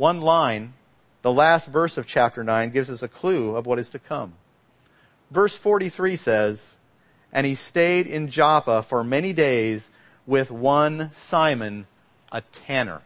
One 0.00 0.22
line, 0.22 0.72
the 1.20 1.30
last 1.30 1.66
verse 1.66 1.98
of 1.98 2.06
chapter 2.06 2.42
9, 2.42 2.70
gives 2.70 2.88
us 2.88 3.02
a 3.02 3.06
clue 3.06 3.54
of 3.54 3.66
what 3.66 3.78
is 3.78 3.90
to 3.90 3.98
come. 3.98 4.32
Verse 5.30 5.54
43 5.54 6.16
says, 6.16 6.78
And 7.34 7.46
he 7.46 7.54
stayed 7.54 8.06
in 8.06 8.30
Joppa 8.30 8.82
for 8.82 9.04
many 9.04 9.34
days 9.34 9.90
with 10.26 10.50
one 10.50 11.10
Simon 11.12 11.86
a 12.32 12.40
tanner. 12.40 13.02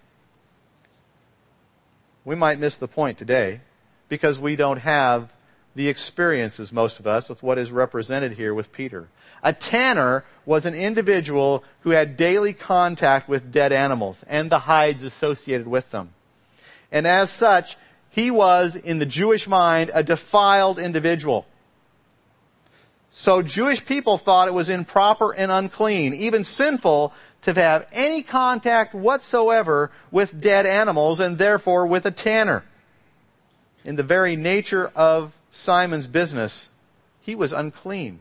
We 2.24 2.36
might 2.36 2.60
miss 2.60 2.76
the 2.76 2.86
point 2.86 3.18
today 3.18 3.62
because 4.08 4.38
we 4.38 4.54
don't 4.54 4.78
have 4.78 5.32
the 5.74 5.88
experiences, 5.88 6.72
most 6.72 7.00
of 7.00 7.08
us, 7.08 7.28
with 7.28 7.42
what 7.42 7.58
is 7.58 7.72
represented 7.72 8.34
here 8.34 8.54
with 8.54 8.70
Peter. 8.70 9.08
A 9.42 9.52
tanner 9.52 10.24
was 10.46 10.64
an 10.64 10.76
individual 10.76 11.64
who 11.80 11.90
had 11.90 12.16
daily 12.16 12.52
contact 12.52 13.28
with 13.28 13.50
dead 13.50 13.72
animals 13.72 14.24
and 14.28 14.48
the 14.48 14.60
hides 14.60 15.02
associated 15.02 15.66
with 15.66 15.90
them. 15.90 16.13
And 16.94 17.08
as 17.08 17.28
such, 17.28 17.76
he 18.08 18.30
was, 18.30 18.76
in 18.76 19.00
the 19.00 19.04
Jewish 19.04 19.48
mind, 19.48 19.90
a 19.92 20.04
defiled 20.04 20.78
individual. 20.78 21.44
So 23.10 23.42
Jewish 23.42 23.84
people 23.84 24.16
thought 24.16 24.46
it 24.46 24.54
was 24.54 24.68
improper 24.68 25.34
and 25.34 25.50
unclean, 25.50 26.14
even 26.14 26.44
sinful, 26.44 27.12
to 27.42 27.52
have 27.52 27.88
any 27.92 28.22
contact 28.22 28.94
whatsoever 28.94 29.90
with 30.12 30.40
dead 30.40 30.66
animals 30.66 31.18
and 31.18 31.36
therefore 31.36 31.84
with 31.84 32.06
a 32.06 32.12
tanner. 32.12 32.64
In 33.84 33.96
the 33.96 34.04
very 34.04 34.36
nature 34.36 34.86
of 34.94 35.32
Simon's 35.50 36.06
business, 36.06 36.70
he 37.20 37.34
was 37.34 37.52
unclean. 37.52 38.20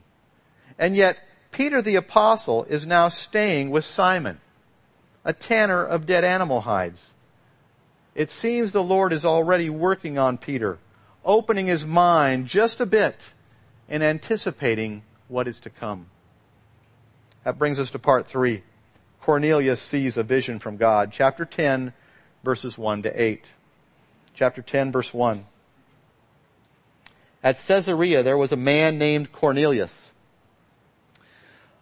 And 0.80 0.96
yet, 0.96 1.20
Peter 1.52 1.80
the 1.80 1.96
apostle 1.96 2.64
is 2.64 2.88
now 2.88 3.08
staying 3.08 3.70
with 3.70 3.86
Simon, 3.86 4.40
a 5.24 5.32
tanner 5.32 5.86
of 5.86 6.08
dead 6.08 6.24
animal 6.24 6.62
hides. 6.62 7.12
It 8.16 8.30
seems 8.30 8.72
the 8.72 8.84
Lord 8.84 9.12
is 9.12 9.26
already 9.26 9.70
working 9.70 10.18
on 10.18 10.38
Peter, 10.38 10.78
opening 11.26 11.66
his 11.66 11.86
mind 11.86 12.48
just 12.48 12.80
a 12.80 12.86
bit 12.86 13.34
and 13.90 14.04
anticipating 14.04 15.04
what 15.28 15.48
is 15.48 15.60
to 15.62 15.70
come. 15.70 16.08
That 17.44 17.58
brings 17.58 17.80
us 17.80 17.92
to 17.92 18.00
part 18.00 18.28
three. 18.28 18.64
Cornelius 19.22 19.82
sees 19.82 20.18
a 20.18 20.24
vision 20.24 20.60
from 20.60 20.78
God. 20.78 21.12
Chapter 21.12 21.46
10, 21.46 21.94
verses 22.44 22.78
1 22.78 23.04
to 23.04 23.22
8. 23.22 23.52
Chapter 24.34 24.62
10, 24.62 24.92
verse 24.92 25.14
1. 25.14 25.46
At 27.44 27.58
Caesarea, 27.58 28.24
there 28.24 28.38
was 28.38 28.52
a 28.52 28.58
man 28.58 28.98
named 28.98 29.32
Cornelius, 29.32 30.12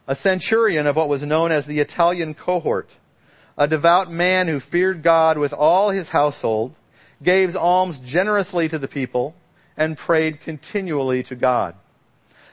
a 0.07 0.15
centurion 0.15 0.87
of 0.87 0.95
what 0.95 1.09
was 1.09 1.23
known 1.23 1.51
as 1.51 1.65
the 1.65 1.79
Italian 1.79 2.33
cohort, 2.33 2.89
a 3.61 3.67
devout 3.67 4.11
man 4.11 4.47
who 4.47 4.59
feared 4.59 5.03
God 5.03 5.37
with 5.37 5.53
all 5.53 5.91
his 5.91 6.09
household, 6.09 6.73
gave 7.21 7.55
alms 7.55 7.99
generously 7.99 8.67
to 8.67 8.79
the 8.79 8.87
people, 8.87 9.35
and 9.77 9.95
prayed 9.95 10.41
continually 10.41 11.21
to 11.21 11.35
God. 11.35 11.75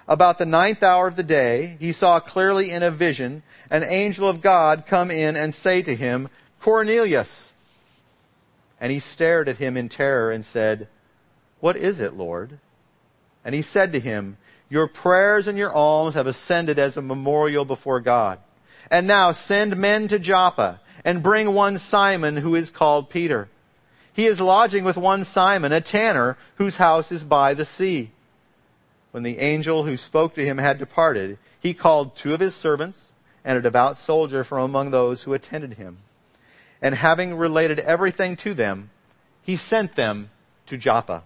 About 0.07 0.37
the 0.37 0.45
ninth 0.45 0.83
hour 0.83 1.09
of 1.09 1.17
the 1.17 1.23
day, 1.23 1.79
he 1.81 1.93
saw 1.93 2.21
clearly 2.21 2.71
in 2.71 2.83
a 2.83 2.91
vision 2.91 3.43
an 3.71 3.85
angel 3.85 4.29
of 4.29 4.43
God 4.43 4.85
come 4.85 5.11
in 5.11 5.35
and 5.35 5.55
say 5.55 5.81
to 5.81 5.97
him, 5.97 6.29
Cornelius. 6.61 7.55
And 8.79 8.93
he 8.93 9.01
stared 9.01 9.49
at 9.49 9.57
him 9.57 9.79
in 9.79 9.89
terror 9.89 10.31
and 10.31 10.45
said, 10.45 10.89
What 11.61 11.79
is 11.79 12.01
it, 12.01 12.19
Lord? 12.19 12.59
And 13.47 13.55
he 13.55 13.63
said 13.63 13.95
to 13.95 14.01
him, 14.01 14.37
Your 14.69 14.89
prayers 14.89 15.49
and 15.49 15.57
your 15.57 15.73
alms 15.73 16.13
have 16.13 16.27
ascended 16.27 16.79
as 16.79 16.99
a 16.99 17.03
memorial 17.03 17.65
before 17.65 18.01
God. 18.01 18.41
And 18.91 19.07
now 19.07 19.33
send 19.33 19.79
men 19.79 20.07
to 20.09 20.19
Joppa 20.19 20.81
and 21.05 21.23
bring 21.23 21.53
one 21.53 21.79
Simon 21.79 22.37
who 22.37 22.55
is 22.55 22.71
called 22.71 23.11
Peter. 23.11 23.49
He 24.13 24.27
is 24.27 24.41
lodging 24.41 24.85
with 24.85 24.97
one 24.97 25.25
Simon, 25.25 25.73
a 25.73 25.81
tanner, 25.81 26.37
whose 26.57 26.77
house 26.77 27.13
is 27.13 27.25
by 27.25 27.55
the 27.55 27.65
sea. 27.65 28.11
When 29.13 29.23
the 29.23 29.39
angel 29.39 29.85
who 29.85 29.97
spoke 29.97 30.35
to 30.35 30.45
him 30.45 30.59
had 30.59 30.79
departed, 30.79 31.39
he 31.61 31.75
called 31.75 32.17
two 32.17 32.35
of 32.35 32.41
his 32.41 32.55
servants 32.55 33.13
and 33.45 33.57
a 33.57 33.63
devout 33.63 33.99
soldier 33.99 34.45
from 34.45 34.59
among 34.59 34.91
those 34.91 35.23
who 35.23 35.33
attended 35.33 35.75
him. 35.75 35.99
And 36.83 36.95
having 36.95 37.37
related 37.37 37.81
everything 37.81 38.37
to 38.37 38.55
them, 38.55 38.91
he 39.43 39.57
sent 39.57 39.95
them 39.95 40.31
to 40.67 40.77
Joppa. 40.77 41.25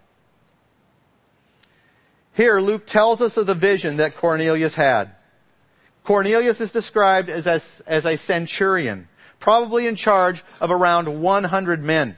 Here, 2.35 2.61
Luke 2.61 2.87
tells 2.87 3.20
us 3.20 3.37
of 3.37 3.46
the 3.46 3.54
vision 3.54 3.96
that 3.98 4.16
Cornelius 4.16 4.74
had. 4.74 5.11
Cornelius 6.04 6.61
is 6.61 6.72
described 6.72 7.28
as 7.28 7.46
a, 7.46 7.61
as 7.87 8.06
a 8.06 8.16
centurion, 8.16 9.08
probably 9.42 9.88
in 9.88 9.96
charge 9.96 10.44
of 10.61 10.70
around 10.70 11.20
100 11.20 11.83
men. 11.83 12.16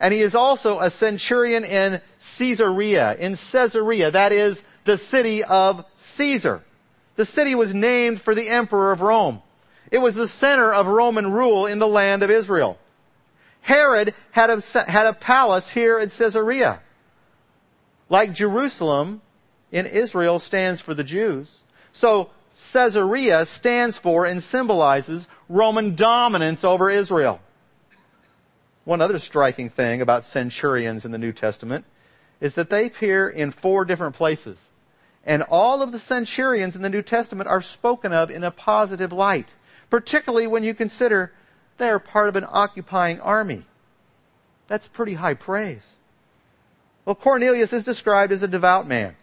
And 0.00 0.12
he 0.12 0.20
is 0.20 0.34
also 0.34 0.80
a 0.80 0.90
centurion 0.90 1.64
in 1.64 2.00
Caesarea, 2.38 3.14
in 3.14 3.36
Caesarea, 3.36 4.10
that 4.10 4.32
is 4.32 4.64
the 4.84 4.98
city 4.98 5.44
of 5.44 5.84
Caesar. 5.96 6.64
The 7.14 7.24
city 7.24 7.54
was 7.54 7.72
named 7.72 8.20
for 8.20 8.34
the 8.34 8.48
emperor 8.48 8.90
of 8.90 9.00
Rome. 9.00 9.42
It 9.92 9.98
was 9.98 10.16
the 10.16 10.26
center 10.26 10.74
of 10.74 10.88
Roman 10.88 11.30
rule 11.30 11.66
in 11.66 11.78
the 11.78 11.86
land 11.86 12.24
of 12.24 12.30
Israel. 12.30 12.78
Herod 13.60 14.12
had 14.32 14.50
a, 14.50 14.60
had 14.90 15.06
a 15.06 15.12
palace 15.12 15.68
here 15.68 16.00
in 16.00 16.08
Caesarea. 16.08 16.80
Like 18.08 18.32
Jerusalem 18.32 19.20
in 19.70 19.86
Israel 19.86 20.40
stands 20.40 20.80
for 20.80 20.94
the 20.94 21.04
Jews. 21.04 21.60
So 21.92 22.30
Caesarea 22.72 23.46
stands 23.46 23.98
for 23.98 24.26
and 24.26 24.42
symbolizes 24.42 25.28
Roman 25.50 25.96
dominance 25.96 26.62
over 26.62 26.88
Israel. 26.92 27.40
One 28.84 29.00
other 29.00 29.18
striking 29.18 29.68
thing 29.68 30.00
about 30.00 30.24
centurions 30.24 31.04
in 31.04 31.10
the 31.10 31.18
New 31.18 31.32
Testament 31.32 31.84
is 32.40 32.54
that 32.54 32.70
they 32.70 32.86
appear 32.86 33.28
in 33.28 33.50
four 33.50 33.84
different 33.84 34.14
places. 34.14 34.70
And 35.26 35.42
all 35.42 35.82
of 35.82 35.90
the 35.90 35.98
centurions 35.98 36.76
in 36.76 36.82
the 36.82 36.88
New 36.88 37.02
Testament 37.02 37.48
are 37.48 37.60
spoken 37.60 38.12
of 38.12 38.30
in 38.30 38.44
a 38.44 38.52
positive 38.52 39.12
light, 39.12 39.48
particularly 39.90 40.46
when 40.46 40.62
you 40.62 40.72
consider 40.72 41.32
they 41.78 41.88
are 41.88 41.98
part 41.98 42.28
of 42.28 42.36
an 42.36 42.46
occupying 42.48 43.20
army. 43.20 43.64
That's 44.68 44.86
pretty 44.86 45.14
high 45.14 45.34
praise. 45.34 45.96
Well, 47.04 47.16
Cornelius 47.16 47.72
is 47.72 47.82
described 47.82 48.32
as 48.32 48.44
a 48.44 48.48
devout 48.48 48.86
man. 48.86 49.16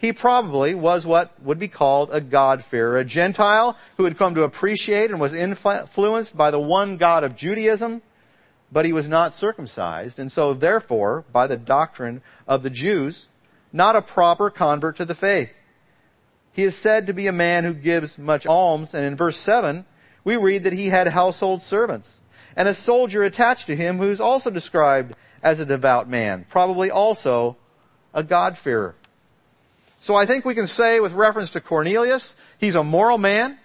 He 0.00 0.14
probably 0.14 0.74
was 0.74 1.04
what 1.04 1.30
would 1.42 1.58
be 1.58 1.68
called 1.68 2.08
a 2.10 2.22
God-fearer, 2.22 2.96
a 2.96 3.04
Gentile 3.04 3.76
who 3.98 4.04
had 4.04 4.16
come 4.16 4.34
to 4.34 4.44
appreciate 4.44 5.10
and 5.10 5.20
was 5.20 5.34
influenced 5.34 6.34
by 6.34 6.50
the 6.50 6.58
one 6.58 6.96
God 6.96 7.22
of 7.22 7.36
Judaism, 7.36 8.00
but 8.72 8.86
he 8.86 8.94
was 8.94 9.10
not 9.10 9.34
circumcised, 9.34 10.18
and 10.18 10.32
so 10.32 10.54
therefore, 10.54 11.26
by 11.30 11.46
the 11.46 11.58
doctrine 11.58 12.22
of 12.48 12.62
the 12.62 12.70
Jews, 12.70 13.28
not 13.74 13.94
a 13.94 14.00
proper 14.00 14.48
convert 14.48 14.96
to 14.96 15.04
the 15.04 15.14
faith. 15.14 15.58
He 16.52 16.62
is 16.62 16.74
said 16.74 17.06
to 17.06 17.12
be 17.12 17.26
a 17.26 17.32
man 17.32 17.64
who 17.64 17.74
gives 17.74 18.16
much 18.16 18.46
alms, 18.46 18.94
and 18.94 19.04
in 19.04 19.16
verse 19.16 19.36
7, 19.36 19.84
we 20.24 20.36
read 20.36 20.64
that 20.64 20.72
he 20.72 20.86
had 20.86 21.08
household 21.08 21.60
servants, 21.60 22.22
and 22.56 22.66
a 22.66 22.74
soldier 22.74 23.22
attached 23.22 23.66
to 23.66 23.76
him 23.76 23.98
who's 23.98 24.18
also 24.18 24.48
described 24.48 25.14
as 25.42 25.60
a 25.60 25.66
devout 25.66 26.08
man, 26.08 26.46
probably 26.48 26.90
also 26.90 27.58
a 28.14 28.22
God-fearer. 28.22 28.94
So 30.00 30.14
I 30.14 30.24
think 30.24 30.44
we 30.44 30.54
can 30.54 30.66
say 30.66 30.98
with 30.98 31.12
reference 31.12 31.50
to 31.50 31.60
Cornelius, 31.60 32.34
he's 32.58 32.74
a 32.74 32.82
moral 32.82 33.18
man, 33.18 33.58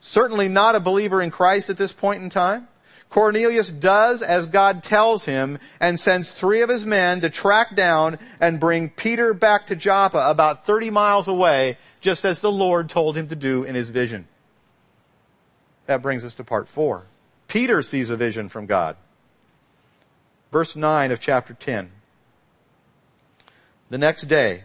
certainly 0.00 0.48
not 0.48 0.74
a 0.74 0.80
believer 0.80 1.20
in 1.20 1.30
Christ 1.30 1.68
at 1.68 1.76
this 1.76 1.92
point 1.92 2.22
in 2.22 2.30
time. 2.30 2.68
Cornelius 3.10 3.70
does 3.70 4.20
as 4.22 4.46
God 4.46 4.82
tells 4.82 5.26
him 5.26 5.58
and 5.78 6.00
sends 6.00 6.32
three 6.32 6.62
of 6.62 6.68
his 6.68 6.84
men 6.84 7.20
to 7.20 7.30
track 7.30 7.76
down 7.76 8.18
and 8.40 8.58
bring 8.58 8.88
Peter 8.88 9.32
back 9.32 9.66
to 9.68 9.76
Joppa 9.76 10.28
about 10.28 10.66
30 10.66 10.90
miles 10.90 11.28
away, 11.28 11.78
just 12.00 12.24
as 12.24 12.40
the 12.40 12.50
Lord 12.50 12.88
told 12.88 13.16
him 13.16 13.28
to 13.28 13.36
do 13.36 13.62
in 13.62 13.74
his 13.74 13.90
vision. 13.90 14.26
That 15.86 16.02
brings 16.02 16.24
us 16.24 16.34
to 16.34 16.44
part 16.44 16.68
four. 16.68 17.06
Peter 17.48 17.82
sees 17.82 18.10
a 18.10 18.16
vision 18.16 18.48
from 18.48 18.66
God. 18.66 18.96
Verse 20.50 20.74
9 20.74 21.12
of 21.12 21.20
chapter 21.20 21.54
10. 21.54 21.92
The 23.88 23.98
next 23.98 24.22
day, 24.22 24.64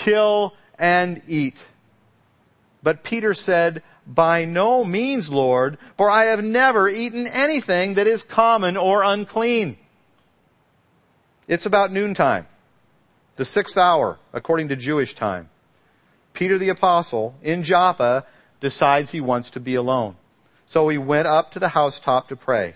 kill, 0.00 0.54
and 0.78 1.20
eat. 1.28 1.56
But 2.82 3.04
Peter 3.04 3.34
said, 3.34 3.82
By 4.06 4.44
no 4.44 4.84
means, 4.84 5.30
Lord, 5.30 5.78
for 5.96 6.10
I 6.10 6.24
have 6.24 6.42
never 6.42 6.88
eaten 6.88 7.26
anything 7.26 7.94
that 7.94 8.06
is 8.06 8.22
common 8.22 8.76
or 8.76 9.02
unclean. 9.02 9.76
It's 11.46 11.66
about 11.66 11.92
noontime, 11.92 12.46
the 13.36 13.44
sixth 13.44 13.76
hour, 13.76 14.18
according 14.32 14.68
to 14.68 14.76
Jewish 14.76 15.14
time. 15.14 15.50
Peter 16.32 16.56
the 16.58 16.68
apostle 16.68 17.34
in 17.42 17.62
Joppa 17.62 18.24
decides 18.60 19.10
he 19.10 19.20
wants 19.20 19.50
to 19.50 19.60
be 19.60 19.74
alone. 19.74 20.16
So 20.64 20.88
he 20.88 20.98
went 20.98 21.26
up 21.26 21.50
to 21.52 21.58
the 21.58 21.70
housetop 21.70 22.28
to 22.28 22.36
pray. 22.36 22.74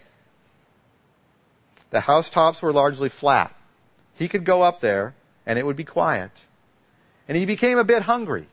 The 1.91 2.01
housetops 2.01 2.61
were 2.61 2.73
largely 2.73 3.09
flat. 3.09 3.55
He 4.15 4.27
could 4.27 4.45
go 4.45 4.63
up 4.63 4.81
there 4.81 5.15
and 5.47 5.59
it 5.59 5.65
would 5.65 5.77
be 5.77 5.85
quiet. 5.85 6.33
And 7.29 7.37
he 7.37 7.47
became 7.47 7.79
a 7.79 7.85
bit 7.85 8.03
hungry. 8.03 8.49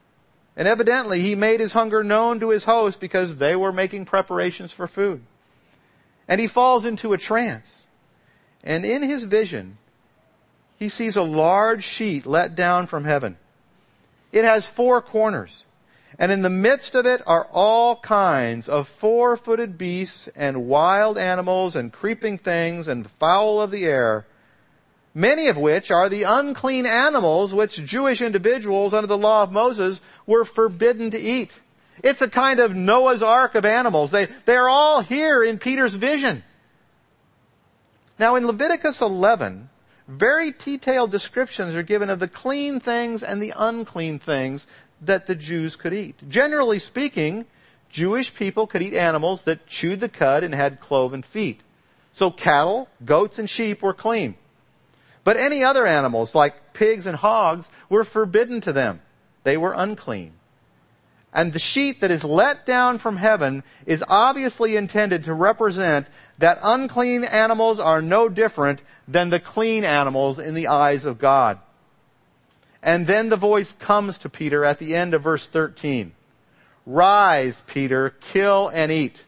And 0.55 0.67
evidently 0.67 1.21
he 1.21 1.36
made 1.36 1.60
his 1.60 1.73
hunger 1.73 2.03
known 2.03 2.39
to 2.39 2.49
his 2.49 2.65
host 2.65 2.99
because 2.99 3.38
they 3.38 3.55
were 3.55 3.71
making 3.71 4.05
preparations 4.05 4.71
for 4.71 4.88
food. 4.88 5.21
And 6.27 6.39
he 6.39 6.47
falls 6.47 6.86
into 6.86 7.13
a 7.13 7.17
trance. 7.17 7.84
And 8.63 8.86
in 8.86 9.01
his 9.01 9.23
vision, 9.23 9.77
he 10.77 10.89
sees 10.89 11.15
a 11.15 11.23
large 11.23 11.84
sheet 11.84 12.25
let 12.25 12.55
down 12.55 12.88
from 12.88 13.05
heaven. 13.05 13.38
It 14.31 14.45
has 14.45 14.67
four 14.67 15.01
corners. 15.01 15.65
And 16.19 16.31
in 16.31 16.41
the 16.41 16.49
midst 16.49 16.95
of 16.95 17.05
it 17.05 17.21
are 17.25 17.47
all 17.51 17.95
kinds 17.97 18.69
of 18.69 18.88
four-footed 18.88 19.77
beasts 19.77 20.29
and 20.36 20.67
wild 20.67 21.17
animals 21.17 21.75
and 21.75 21.91
creeping 21.91 22.38
things 22.38 22.88
and 22.88 23.10
fowl 23.10 23.62
of 23.62 23.71
the 23.71 23.86
air 23.86 24.25
many 25.13 25.47
of 25.47 25.58
which 25.58 25.91
are 25.91 26.10
the 26.10 26.24
unclean 26.24 26.86
animals 26.86 27.54
which 27.54 27.84
Jewish 27.84 28.21
individuals 28.21 28.93
under 28.93 29.08
the 29.08 29.17
law 29.17 29.43
of 29.43 29.52
Moses 29.52 30.02
were 30.26 30.45
forbidden 30.45 31.12
to 31.12 31.19
eat. 31.19 31.54
It's 32.04 32.21
a 32.21 32.30
kind 32.30 32.60
of 32.60 32.76
Noah's 32.76 33.21
Ark 33.21 33.56
of 33.56 33.65
animals. 33.65 34.12
They, 34.12 34.28
they're 34.45 34.69
all 34.69 35.02
here 35.02 35.43
in 35.43 35.60
Peter's 35.60 35.95
vision. 35.95 36.43
Now 38.17 38.36
in 38.36 38.47
Leviticus 38.47 39.02
11, 39.02 39.69
very 40.08 40.52
detailed 40.52 41.12
descriptions 41.12 41.76
are 41.76 41.84
given 41.84 42.10
of 42.10 42.19
the 42.19 42.28
clean 42.28 42.80
things 42.80 43.24
and 43.24 43.41
the 43.41 43.54
unclean 43.56 44.19
things 44.19 44.67
that 45.02 45.28
the 45.28 45.36
Jews 45.36 45.76
could 45.76 45.93
eat. 45.93 46.30
Generally 46.30 46.80
speaking, 46.80 47.45
Jewish 47.89 48.34
people 48.34 48.67
could 48.67 48.82
eat 48.82 48.93
animals 48.93 49.43
that 49.43 49.67
chewed 49.67 50.00
the 50.00 50.10
cud 50.10 50.43
and 50.43 50.54
had 50.54 50.80
cloven 50.80 51.21
feet. 51.21 51.62
So 52.13 52.30
cattle, 52.32 52.88
goats, 53.04 53.39
and 53.39 53.50
sheep 53.50 53.82
were 53.82 53.93
clean. 53.93 54.36
But 55.23 55.38
any 55.38 55.63
other 55.63 55.86
animals, 55.86 56.34
like 56.34 56.73
pigs 56.73 57.05
and 57.05 57.17
hogs, 57.17 57.69
were 57.89 58.03
forbidden 58.03 58.62
to 58.62 58.73
them. 58.73 59.01
They 59.43 59.57
were 59.57 59.73
unclean. 59.75 60.34
And 61.34 61.53
the 61.53 61.60
sheet 61.60 62.01
that 62.01 62.12
is 62.12 62.23
let 62.23 62.65
down 62.65 62.97
from 62.97 63.17
heaven 63.17 63.63
is 63.86 64.03
obviously 64.07 64.75
intended 64.75 65.23
to 65.23 65.34
represent 65.34 66.07
that 66.39 66.60
unclean 66.62 67.23
animals 67.23 67.79
are 67.79 68.01
no 68.01 68.27
different 68.27 68.81
than 69.07 69.29
the 69.29 69.39
clean 69.39 69.86
animals 69.86 70.39
in 70.39 70.55
the 70.55 70.67
eyes 70.67 71.05
of 71.05 71.19
God. 71.19 71.60
And 72.84 73.07
then 73.07 73.29
the 73.29 73.38
voice 73.38 73.73
comes 73.73 74.17
to 74.19 74.29
Peter 74.29 74.65
at 74.65 74.79
the 74.79 74.95
end 74.95 75.13
of 75.13 75.21
verse 75.21 75.47
13. 75.47 76.13
Rise, 76.86 77.62
Peter, 77.67 78.10
kill 78.19 78.69
and 78.73 78.91
eat. 78.91 79.23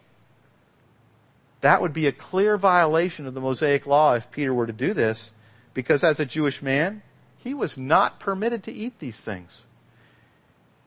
That 1.61 1.79
would 1.79 1.93
be 1.93 2.07
a 2.07 2.11
clear 2.11 2.57
violation 2.57 3.27
of 3.27 3.33
the 3.33 3.39
Mosaic 3.39 3.85
law 3.85 4.15
if 4.15 4.29
Peter 4.31 4.53
were 4.53 4.67
to 4.67 4.73
do 4.73 4.93
this 4.93 5.31
because 5.73 6.03
as 6.03 6.19
a 6.19 6.25
Jewish 6.25 6.61
man, 6.61 7.01
he 7.37 7.53
was 7.53 7.77
not 7.77 8.19
permitted 8.19 8.63
to 8.63 8.71
eat 8.71 8.99
these 8.99 9.19
things. 9.19 9.63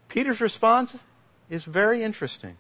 Peter's 0.09 0.41
response 0.41 0.97
is 1.51 1.65
very 1.65 2.03
interesting. 2.03 2.57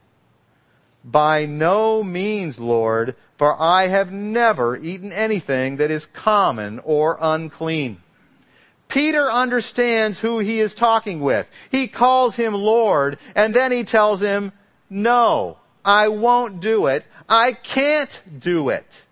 By 1.05 1.47
no 1.47 2.03
means, 2.03 2.59
Lord, 2.59 3.15
for 3.39 3.61
I 3.61 3.87
have 3.87 4.13
never 4.13 4.77
eaten 4.77 5.13
anything 5.13 5.77
that 5.77 5.91
is 5.91 6.07
common 6.07 6.81
or 6.81 7.17
unclean. 7.21 8.03
Peter 8.89 9.31
understands 9.31 10.21
who 10.21 10.39
he 10.39 10.61
is 10.61 10.75
talking 10.75 11.21
with. 11.21 11.51
He 11.71 11.87
calls 11.87 12.37
him 12.37 12.55
Lord, 12.55 13.19
and 13.35 13.55
then 13.55 13.73
he 13.73 13.85
tells 13.85 14.21
him, 14.21 14.53
no, 14.89 15.59
I 15.85 16.09
won't 16.09 16.61
do 16.61 16.87
it. 16.87 17.05
I 17.29 17.53
can't 17.53 18.23
do 18.39 18.69
it. 18.69 19.03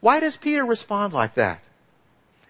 Why 0.00 0.20
does 0.20 0.36
Peter 0.36 0.64
respond 0.64 1.12
like 1.12 1.34
that? 1.34 1.62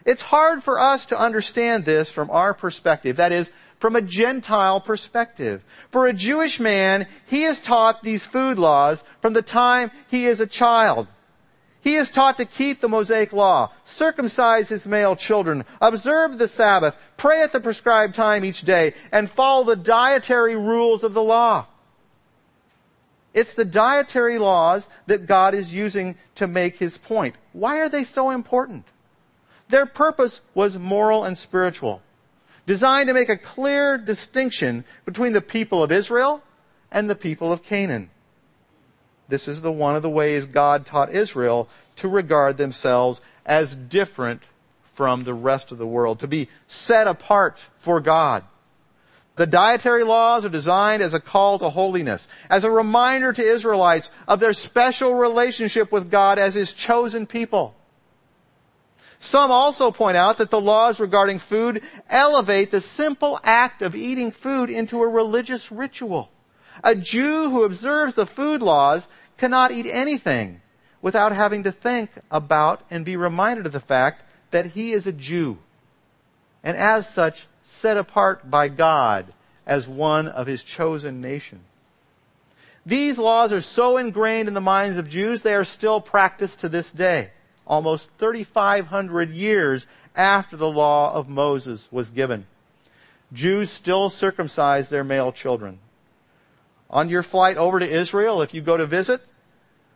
It's 0.05 0.23
hard 0.23 0.63
for 0.63 0.79
us 0.79 1.07
to 1.07 1.19
understand 1.19 1.85
this 1.85 2.11
from 2.11 2.31
our 2.31 2.55
perspective. 2.55 3.17
That 3.17 3.33
is, 3.33 3.51
from 3.81 3.97
a 3.97 4.03
Gentile 4.03 4.81
perspective. 4.81 5.63
For 5.91 6.07
a 6.07 6.13
Jewish 6.13 6.61
man, 6.61 7.07
he 7.27 7.45
is 7.45 7.61
taught 7.61 8.03
these 8.03 8.27
food 8.27 8.59
laws 8.59 9.05
from 9.21 9.33
the 9.33 9.43
time 9.43 9.91
he 10.09 10.27
is 10.27 10.41
a 10.41 10.47
child. 10.47 11.09
He 11.81 11.95
is 11.95 12.11
taught 12.11 12.37
to 12.39 12.45
keep 12.45 12.81
the 12.81 12.89
Mosaic 12.89 13.33
law, 13.33 13.71
circumcise 13.85 14.69
his 14.69 14.87
male 14.87 15.15
children, 15.15 15.65
observe 15.81 16.37
the 16.37 16.49
Sabbath, 16.49 16.97
pray 17.17 17.43
at 17.43 17.53
the 17.53 17.61
prescribed 17.61 18.15
time 18.15 18.45
each 18.45 18.63
day, 18.63 18.95
and 19.13 19.31
follow 19.31 19.63
the 19.63 19.77
dietary 19.77 20.57
rules 20.57 21.05
of 21.05 21.15
the 21.15 21.23
law. 21.23 21.67
It's 23.37 23.53
the 23.53 23.67
dietary 23.67 24.39
laws 24.39 24.89
that 25.07 25.27
God 25.27 25.55
is 25.55 25.73
using 25.73 26.17
to 26.37 26.47
make 26.47 26.79
his 26.79 26.97
point. 26.97 27.37
Why 27.53 27.81
are 27.81 27.89
they 27.91 28.03
so 28.03 28.31
important? 28.31 28.87
Their 29.69 29.85
purpose 29.85 30.41
was 30.55 30.79
moral 30.79 31.23
and 31.23 31.37
spiritual, 31.37 32.01
designed 32.65 33.09
to 33.09 33.15
make 33.15 33.29
a 33.29 33.37
clear 33.37 33.99
distinction 33.99 34.87
between 35.05 35.35
the 35.35 35.43
people 35.43 35.83
of 35.83 35.93
Israel 35.93 36.43
and 36.91 37.11
the 37.11 37.15
people 37.15 37.53
of 37.53 37.63
Canaan. 37.63 38.09
This 39.29 39.49
is 39.49 39.61
the 39.61 39.73
one 39.73 39.97
of 39.97 40.03
the 40.03 40.09
ways 40.09 40.47
God 40.47 40.87
taught 40.87 41.13
Israel 41.13 41.69
to 41.97 42.09
regard 42.09 42.57
themselves 42.57 43.21
as 43.45 43.75
different 43.75 44.45
from 44.95 45.25
the 45.25 45.35
rest 45.35 45.71
of 45.71 45.77
the 45.77 45.87
world, 45.87 46.21
to 46.21 46.27
be 46.27 46.49
set 46.67 47.07
apart 47.07 47.67
for 47.77 48.01
God. 48.01 48.45
The 49.37 49.47
dietary 49.47 50.03
laws 50.03 50.45
are 50.45 50.51
designed 50.51 51.03
as 51.03 51.13
a 51.13 51.21
call 51.21 51.59
to 51.59 51.69
holiness, 51.69 52.27
as 52.49 52.65
a 52.65 52.71
reminder 52.71 53.33
to 53.33 53.43
Israelites 53.43 54.11
of 54.27 54.41
their 54.41 54.55
special 54.55 55.15
relationship 55.15 55.93
with 55.93 56.11
God 56.11 56.39
as 56.39 56.55
His 56.55 56.73
chosen 56.73 57.27
people. 57.27 57.75
Some 59.21 59.51
also 59.51 59.91
point 59.91 60.17
out 60.17 60.39
that 60.39 60.51
the 60.51 60.61
laws 60.61 61.01
regarding 61.01 61.39
food 61.39 61.83
elevate 62.09 62.71
the 62.71 62.81
simple 62.81 63.39
act 63.45 63.83
of 63.83 63.95
eating 63.95 64.31
food 64.31 64.71
into 64.71 65.03
a 65.03 65.09
religious 65.09 65.71
ritual. 65.71 66.31
A 66.83 66.95
Jew 66.95 67.51
who 67.51 67.65
observes 67.65 68.15
the 68.15 68.27
food 68.27 68.63
laws 68.63 69.09
cannot 69.37 69.73
eat 69.73 69.87
anything 69.87 70.61
without 71.03 71.33
having 71.33 71.63
to 71.65 71.73
think 71.73 72.11
about 72.31 72.83
and 72.91 73.05
be 73.05 73.17
reminded 73.17 73.67
of 73.67 73.73
the 73.73 73.81
fact 73.81 74.23
that 74.51 74.67
he 74.67 74.93
is 74.93 75.07
a 75.07 75.13
Jew. 75.13 75.59
And 76.63 76.77
as 76.77 77.13
such, 77.13 77.47
set 77.67 77.97
apart 77.97 78.51
by 78.51 78.69
God 78.69 79.27
as 79.67 79.89
one 79.89 80.29
of 80.29 80.47
his 80.47 80.63
chosen 80.63 81.21
nation. 81.21 81.61
These 82.87 83.19
laws 83.19 83.53
are 83.53 83.61
so 83.61 83.97
ingrained 83.97 84.47
in 84.47 84.55
the 84.55 84.61
minds 84.61 84.97
of 84.97 85.09
Jews, 85.09 85.43
they 85.43 85.55
are 85.55 85.65
still 85.65 86.01
practiced 86.01 86.61
to 86.61 86.69
this 86.69 86.93
day, 86.93 87.33
almost 87.67 88.11
3,500 88.19 89.31
years 89.31 89.87
after 90.15 90.57
the 90.57 90.71
law 90.71 91.13
of 91.13 91.29
Moses 91.29 91.89
was 91.91 92.11
given. 92.11 92.47
Jews 93.33 93.71
still 93.71 94.09
circumcise 94.09 94.89
their 94.89 95.03
male 95.03 95.33
children. 95.33 95.81
On 96.89 97.09
your 97.09 97.25
flight 97.25 97.57
over 97.57 97.81
to 97.81 97.89
Israel, 97.89 98.41
if 98.41 98.55
you 98.55 98.61
go 98.61 98.77
to 98.77 98.87
visit, 98.87 99.21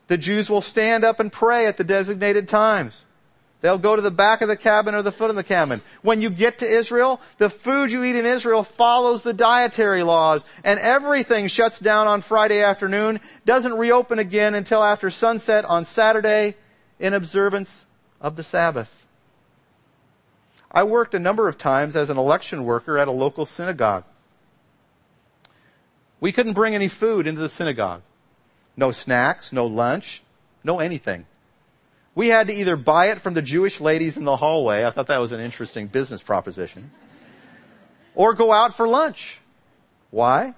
the 0.09 0.19
Jews 0.19 0.51
will 0.51 0.61
stand 0.61 1.05
up 1.05 1.21
and 1.21 1.31
pray 1.31 1.67
at 1.67 1.77
the 1.77 1.85
designated 1.85 2.49
times. 2.49 3.05
They'll 3.61 3.79
go 3.79 3.95
to 3.95 4.03
the 4.03 4.11
back 4.11 4.41
of 4.41 4.49
the 4.49 4.57
cabin 4.57 4.95
or 4.95 5.03
the 5.03 5.13
foot 5.13 5.29
of 5.29 5.37
the 5.37 5.45
cabin. 5.45 5.83
When 6.03 6.21
you 6.23 6.31
get 6.31 6.59
to 6.59 6.67
Israel, 6.67 7.21
the 7.37 7.51
food 7.51 7.93
you 7.93 8.05
eat 8.05 8.17
in 8.17 8.25
Israel 8.25 8.63
follows 8.63 9.23
the 9.23 9.35
dietary 9.35 10.03
laws, 10.03 10.45
and 10.65 10.81
everything 10.81 11.47
shuts 11.47 11.79
down 11.79 12.07
on 12.07 12.23
Friday 12.23 12.63
afternoon, 12.63 13.21
doesn't 13.45 13.75
reopen 13.75 14.19
again 14.19 14.55
until 14.55 14.83
after 14.83 15.11
sunset 15.11 15.67
on 15.67 15.85
Saturday 15.85 16.57
in 16.99 17.13
observance 17.13 17.85
of 18.21 18.37
the 18.37 18.45
Sabbath. 18.45 19.07
I 20.73 20.85
worked 20.85 21.15
a 21.15 21.19
number 21.19 21.49
of 21.49 21.59
times 21.59 21.97
as 21.97 22.09
an 22.11 22.17
election 22.17 22.65
worker 22.65 22.97
at 22.97 23.09
a 23.09 23.13
local 23.13 23.45
synagogue. 23.45 24.05
We 26.21 26.33
couldn't 26.33 26.53
bring 26.53 26.75
any 26.75 26.89
food 26.89 27.27
into 27.27 27.41
the 27.41 27.49
synagogue. 27.49 28.03
No 28.77 28.93
snacks, 28.93 29.53
no 29.53 29.67
lunch, 29.67 30.23
no 30.63 30.79
anything. 30.79 31.27
We 32.15 32.29
had 32.29 32.49
to 32.49 32.53
either 32.53 32.77
buy 32.77 33.07
it 33.07 33.21
from 33.21 33.35
the 33.35 33.43
Jewish 33.43 33.81
ladies 33.81 34.17
in 34.17 34.25
the 34.25 34.37
hallway. 34.37 34.85
I 34.85 34.91
thought 34.91 35.07
that 35.07 35.21
was 35.21 35.33
an 35.33 35.41
interesting 35.41 35.87
business 35.87 36.23
proposition. 36.23 36.91
Or 38.15 38.35
go 38.35 38.53
out 38.53 38.77
for 38.77 38.89
lunch. 38.89 39.39
Why? 40.11 40.55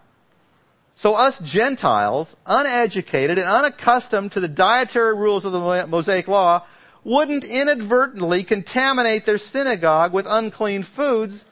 So 0.95 1.15
us 1.15 1.39
Gentiles, 1.41 2.37
uneducated 2.47 3.39
and 3.39 3.49
unaccustomed 3.49 4.33
to 4.33 4.41
the 4.41 4.49
dietary 4.49 5.15
rules 5.15 5.45
of 5.45 5.53
the 5.53 5.87
Mosaic 5.87 6.29
Law, 6.29 6.65
wouldn't 7.05 7.45
inadvertently 7.45 8.45
contaminate 8.45 9.27
their 9.27 9.39
synagogue 9.39 10.13
with 10.13 10.27
unclean 10.29 10.83
foods 10.83 11.45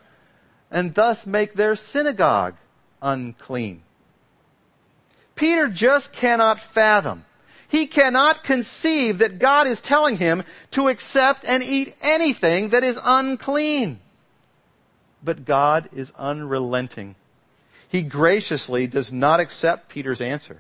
and 0.70 0.94
thus 0.94 1.26
make 1.26 1.54
their 1.54 1.74
synagogue 1.74 2.54
unclean. 3.02 3.82
Peter 5.34 5.68
just 5.68 6.12
cannot 6.12 6.60
fathom 6.60 7.24
he 7.70 7.87
cannot 7.87 8.42
conceive 8.42 9.18
that 9.18 9.38
God 9.38 9.68
is 9.68 9.80
telling 9.80 10.16
him 10.16 10.42
to 10.72 10.88
accept 10.88 11.44
and 11.46 11.62
eat 11.62 11.94
anything 12.02 12.70
that 12.70 12.83
is 12.83 12.98
unclean. 13.02 14.00
But 15.22 15.44
God 15.44 15.88
is 15.94 16.12
unrelenting. 16.18 17.14
He 17.88 18.02
graciously 18.02 18.88
does 18.88 19.12
not 19.12 19.38
accept 19.38 19.88
Peter's 19.88 20.20
answer, 20.20 20.59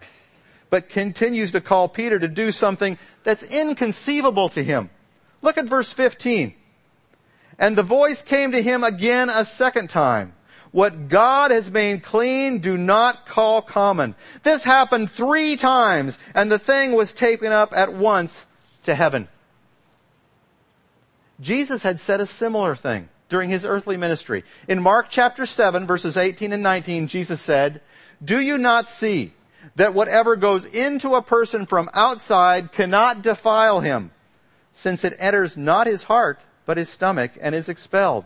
but 0.70 0.88
continues 0.88 1.50
to 1.52 1.60
call 1.60 1.88
Peter 1.88 2.18
to 2.18 2.28
do 2.28 2.52
something 2.52 2.96
that's 3.24 3.42
inconceivable 3.42 4.48
to 4.50 4.62
him. 4.62 4.88
Look 5.42 5.58
at 5.58 5.64
verse 5.64 5.92
15. 5.92 6.54
And 7.58 7.76
the 7.76 7.82
voice 7.82 8.22
came 8.22 8.52
to 8.52 8.62
him 8.62 8.84
again 8.84 9.28
a 9.28 9.44
second 9.44 9.90
time. 9.90 10.32
What 10.72 11.08
God 11.08 11.50
has 11.50 11.70
made 11.70 12.02
clean, 12.02 12.58
do 12.58 12.76
not 12.76 13.26
call 13.26 13.60
common. 13.60 14.14
This 14.44 14.62
happened 14.62 15.10
three 15.10 15.56
times, 15.56 16.18
and 16.34 16.50
the 16.50 16.58
thing 16.58 16.92
was 16.92 17.12
taken 17.12 17.50
up 17.50 17.72
at 17.72 17.92
once 17.92 18.46
to 18.84 18.94
heaven. 18.94 19.28
Jesus 21.40 21.82
had 21.82 21.98
said 21.98 22.20
a 22.20 22.26
similar 22.26 22.76
thing 22.76 23.08
during 23.28 23.50
his 23.50 23.64
earthly 23.64 23.96
ministry. 23.96 24.44
In 24.68 24.82
Mark 24.82 25.06
chapter 25.10 25.46
7, 25.46 25.86
verses 25.86 26.16
18 26.16 26.52
and 26.52 26.62
19, 26.62 27.08
Jesus 27.08 27.40
said, 27.40 27.80
Do 28.22 28.40
you 28.40 28.56
not 28.56 28.88
see 28.88 29.32
that 29.74 29.94
whatever 29.94 30.36
goes 30.36 30.64
into 30.64 31.14
a 31.14 31.22
person 31.22 31.66
from 31.66 31.88
outside 31.94 32.72
cannot 32.72 33.22
defile 33.22 33.80
him, 33.80 34.10
since 34.72 35.02
it 35.02 35.16
enters 35.18 35.56
not 35.56 35.86
his 35.86 36.04
heart, 36.04 36.40
but 36.64 36.76
his 36.76 36.88
stomach, 36.88 37.32
and 37.40 37.54
is 37.54 37.68
expelled? 37.68 38.24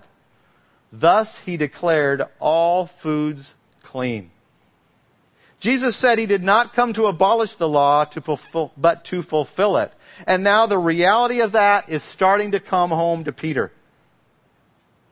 Thus 0.96 1.38
he 1.38 1.56
declared 1.56 2.22
all 2.38 2.86
foods 2.86 3.56
clean. 3.82 4.30
Jesus 5.58 5.96
said 5.96 6.18
he 6.18 6.26
did 6.26 6.44
not 6.44 6.72
come 6.72 6.92
to 6.92 7.06
abolish 7.06 7.56
the 7.56 7.68
law 7.68 8.04
to 8.04 8.20
fulfill, 8.20 8.70
but 8.76 9.04
to 9.06 9.22
fulfill 9.22 9.76
it. 9.78 9.92
And 10.24 10.44
now 10.44 10.66
the 10.66 10.78
reality 10.78 11.40
of 11.40 11.52
that 11.52 11.88
is 11.88 12.04
starting 12.04 12.52
to 12.52 12.60
come 12.60 12.90
home 12.90 13.24
to 13.24 13.32
Peter. 13.32 13.72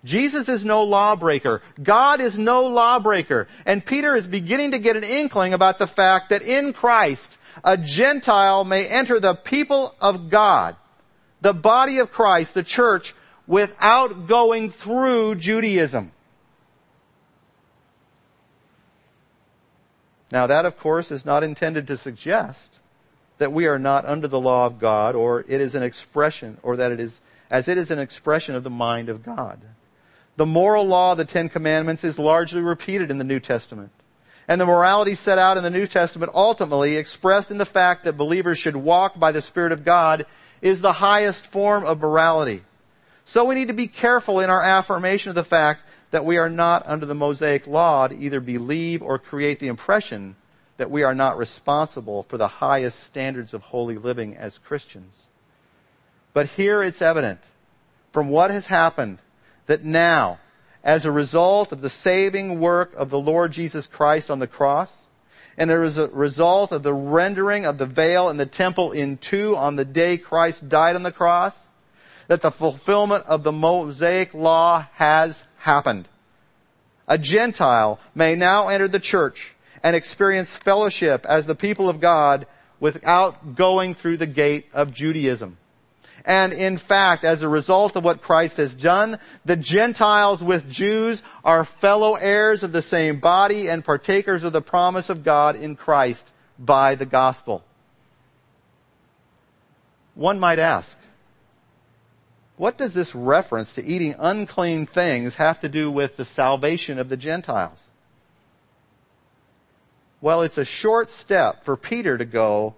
Jesus 0.04 0.48
is 0.48 0.64
no 0.64 0.84
lawbreaker. 0.84 1.62
God 1.82 2.20
is 2.20 2.38
no 2.38 2.66
lawbreaker. 2.66 3.48
And 3.66 3.84
Peter 3.84 4.14
is 4.14 4.28
beginning 4.28 4.72
to 4.72 4.78
get 4.78 4.96
an 4.96 5.04
inkling 5.04 5.52
about 5.52 5.80
the 5.80 5.86
fact 5.88 6.28
that 6.30 6.42
in 6.42 6.72
Christ, 6.72 7.38
a 7.64 7.76
Gentile 7.76 8.64
may 8.64 8.86
enter 8.86 9.18
the 9.18 9.34
people 9.34 9.96
of 10.00 10.30
God, 10.30 10.76
the 11.40 11.54
body 11.54 11.98
of 11.98 12.12
Christ, 12.12 12.54
the 12.54 12.62
church, 12.62 13.14
without 13.52 14.26
going 14.26 14.70
through 14.70 15.34
Judaism. 15.34 16.10
Now, 20.30 20.46
that, 20.46 20.64
of 20.64 20.78
course, 20.78 21.10
is 21.10 21.26
not 21.26 21.44
intended 21.44 21.86
to 21.88 21.98
suggest 21.98 22.78
that 23.36 23.52
we 23.52 23.66
are 23.66 23.78
not 23.78 24.06
under 24.06 24.26
the 24.26 24.40
law 24.40 24.64
of 24.64 24.78
God 24.78 25.14
or 25.14 25.44
it 25.46 25.60
is 25.60 25.74
an 25.74 25.82
expression, 25.82 26.56
or 26.62 26.76
that 26.76 26.92
it 26.92 26.98
is, 26.98 27.20
as 27.50 27.68
it 27.68 27.76
is 27.76 27.90
an 27.90 27.98
expression 27.98 28.54
of 28.54 28.64
the 28.64 28.70
mind 28.70 29.10
of 29.10 29.22
God. 29.22 29.60
The 30.36 30.46
moral 30.46 30.86
law 30.86 31.12
of 31.12 31.18
the 31.18 31.26
Ten 31.26 31.50
Commandments 31.50 32.04
is 32.04 32.18
largely 32.18 32.62
repeated 32.62 33.10
in 33.10 33.18
the 33.18 33.22
New 33.22 33.38
Testament. 33.38 33.90
And 34.48 34.62
the 34.62 34.66
morality 34.66 35.14
set 35.14 35.36
out 35.36 35.58
in 35.58 35.62
the 35.62 35.68
New 35.68 35.86
Testament 35.86 36.32
ultimately 36.34 36.96
expressed 36.96 37.50
in 37.50 37.58
the 37.58 37.66
fact 37.66 38.04
that 38.04 38.16
believers 38.16 38.56
should 38.56 38.76
walk 38.76 39.20
by 39.20 39.30
the 39.30 39.42
Spirit 39.42 39.72
of 39.72 39.84
God 39.84 40.24
is 40.62 40.80
the 40.80 40.94
highest 40.94 41.46
form 41.46 41.84
of 41.84 42.00
morality. 42.00 42.62
So 43.32 43.46
we 43.46 43.54
need 43.54 43.68
to 43.68 43.72
be 43.72 43.86
careful 43.86 44.40
in 44.40 44.50
our 44.50 44.60
affirmation 44.60 45.30
of 45.30 45.34
the 45.34 45.42
fact 45.42 45.88
that 46.10 46.26
we 46.26 46.36
are 46.36 46.50
not 46.50 46.86
under 46.86 47.06
the 47.06 47.14
Mosaic 47.14 47.66
law 47.66 48.06
to 48.06 48.14
either 48.14 48.40
believe 48.40 49.00
or 49.00 49.18
create 49.18 49.58
the 49.58 49.68
impression 49.68 50.36
that 50.76 50.90
we 50.90 51.02
are 51.02 51.14
not 51.14 51.38
responsible 51.38 52.24
for 52.24 52.36
the 52.36 52.46
highest 52.46 53.00
standards 53.00 53.54
of 53.54 53.62
holy 53.62 53.96
living 53.96 54.36
as 54.36 54.58
Christians. 54.58 55.28
But 56.34 56.46
here 56.46 56.82
it's 56.82 57.00
evident 57.00 57.40
from 58.12 58.28
what 58.28 58.50
has 58.50 58.66
happened 58.66 59.16
that 59.64 59.82
now, 59.82 60.38
as 60.84 61.06
a 61.06 61.10
result 61.10 61.72
of 61.72 61.80
the 61.80 61.88
saving 61.88 62.60
work 62.60 62.92
of 62.96 63.08
the 63.08 63.18
Lord 63.18 63.52
Jesus 63.52 63.86
Christ 63.86 64.30
on 64.30 64.40
the 64.40 64.46
cross, 64.46 65.06
and 65.56 65.70
as 65.70 65.96
a 65.96 66.08
result 66.08 66.70
of 66.70 66.82
the 66.82 66.92
rendering 66.92 67.64
of 67.64 67.78
the 67.78 67.86
veil 67.86 68.28
in 68.28 68.36
the 68.36 68.44
temple 68.44 68.92
in 68.92 69.16
two 69.16 69.56
on 69.56 69.76
the 69.76 69.86
day 69.86 70.18
Christ 70.18 70.68
died 70.68 70.96
on 70.96 71.02
the 71.02 71.10
cross, 71.10 71.71
that 72.28 72.42
the 72.42 72.50
fulfillment 72.50 73.24
of 73.26 73.42
the 73.42 73.52
Mosaic 73.52 74.34
law 74.34 74.86
has 74.94 75.42
happened. 75.58 76.08
A 77.08 77.18
Gentile 77.18 77.98
may 78.14 78.34
now 78.34 78.68
enter 78.68 78.88
the 78.88 79.00
church 79.00 79.54
and 79.82 79.96
experience 79.96 80.54
fellowship 80.54 81.26
as 81.26 81.46
the 81.46 81.54
people 81.54 81.88
of 81.88 82.00
God 82.00 82.46
without 82.80 83.54
going 83.54 83.94
through 83.94 84.16
the 84.16 84.26
gate 84.26 84.66
of 84.72 84.92
Judaism. 84.92 85.58
And 86.24 86.52
in 86.52 86.78
fact, 86.78 87.24
as 87.24 87.42
a 87.42 87.48
result 87.48 87.96
of 87.96 88.04
what 88.04 88.22
Christ 88.22 88.56
has 88.58 88.74
done, 88.74 89.18
the 89.44 89.56
Gentiles 89.56 90.42
with 90.42 90.70
Jews 90.70 91.22
are 91.44 91.64
fellow 91.64 92.14
heirs 92.14 92.62
of 92.62 92.72
the 92.72 92.82
same 92.82 93.18
body 93.18 93.68
and 93.68 93.84
partakers 93.84 94.44
of 94.44 94.52
the 94.52 94.62
promise 94.62 95.10
of 95.10 95.24
God 95.24 95.56
in 95.56 95.74
Christ 95.74 96.30
by 96.58 96.94
the 96.94 97.06
gospel. 97.06 97.64
One 100.14 100.38
might 100.38 100.58
ask, 100.58 100.96
what 102.56 102.76
does 102.78 102.94
this 102.94 103.14
reference 103.14 103.72
to 103.74 103.84
eating 103.84 104.14
unclean 104.18 104.86
things 104.86 105.36
have 105.36 105.60
to 105.60 105.68
do 105.68 105.90
with 105.90 106.16
the 106.16 106.24
salvation 106.24 106.98
of 106.98 107.08
the 107.08 107.16
Gentiles? 107.16 107.88
Well, 110.20 110.42
it's 110.42 110.58
a 110.58 110.64
short 110.64 111.10
step 111.10 111.64
for 111.64 111.76
Peter 111.76 112.16
to 112.16 112.24
go 112.24 112.76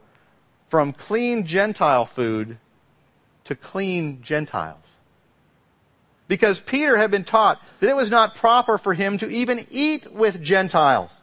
from 0.69 0.93
clean 0.93 1.45
Gentile 1.45 2.07
food 2.07 2.59
to 3.45 3.55
clean 3.55 4.23
Gentiles. 4.23 4.79
Because 6.27 6.59
Peter 6.59 6.97
had 6.97 7.11
been 7.11 7.25
taught 7.25 7.63
that 7.81 7.91
it 7.91 7.97
was 7.97 8.11
not 8.11 8.35
proper 8.35 8.79
for 8.79 8.95
him 8.95 9.19
to 9.19 9.29
even 9.29 9.61
eat 9.71 10.11
with 10.11 10.43
Gentiles. 10.43 11.23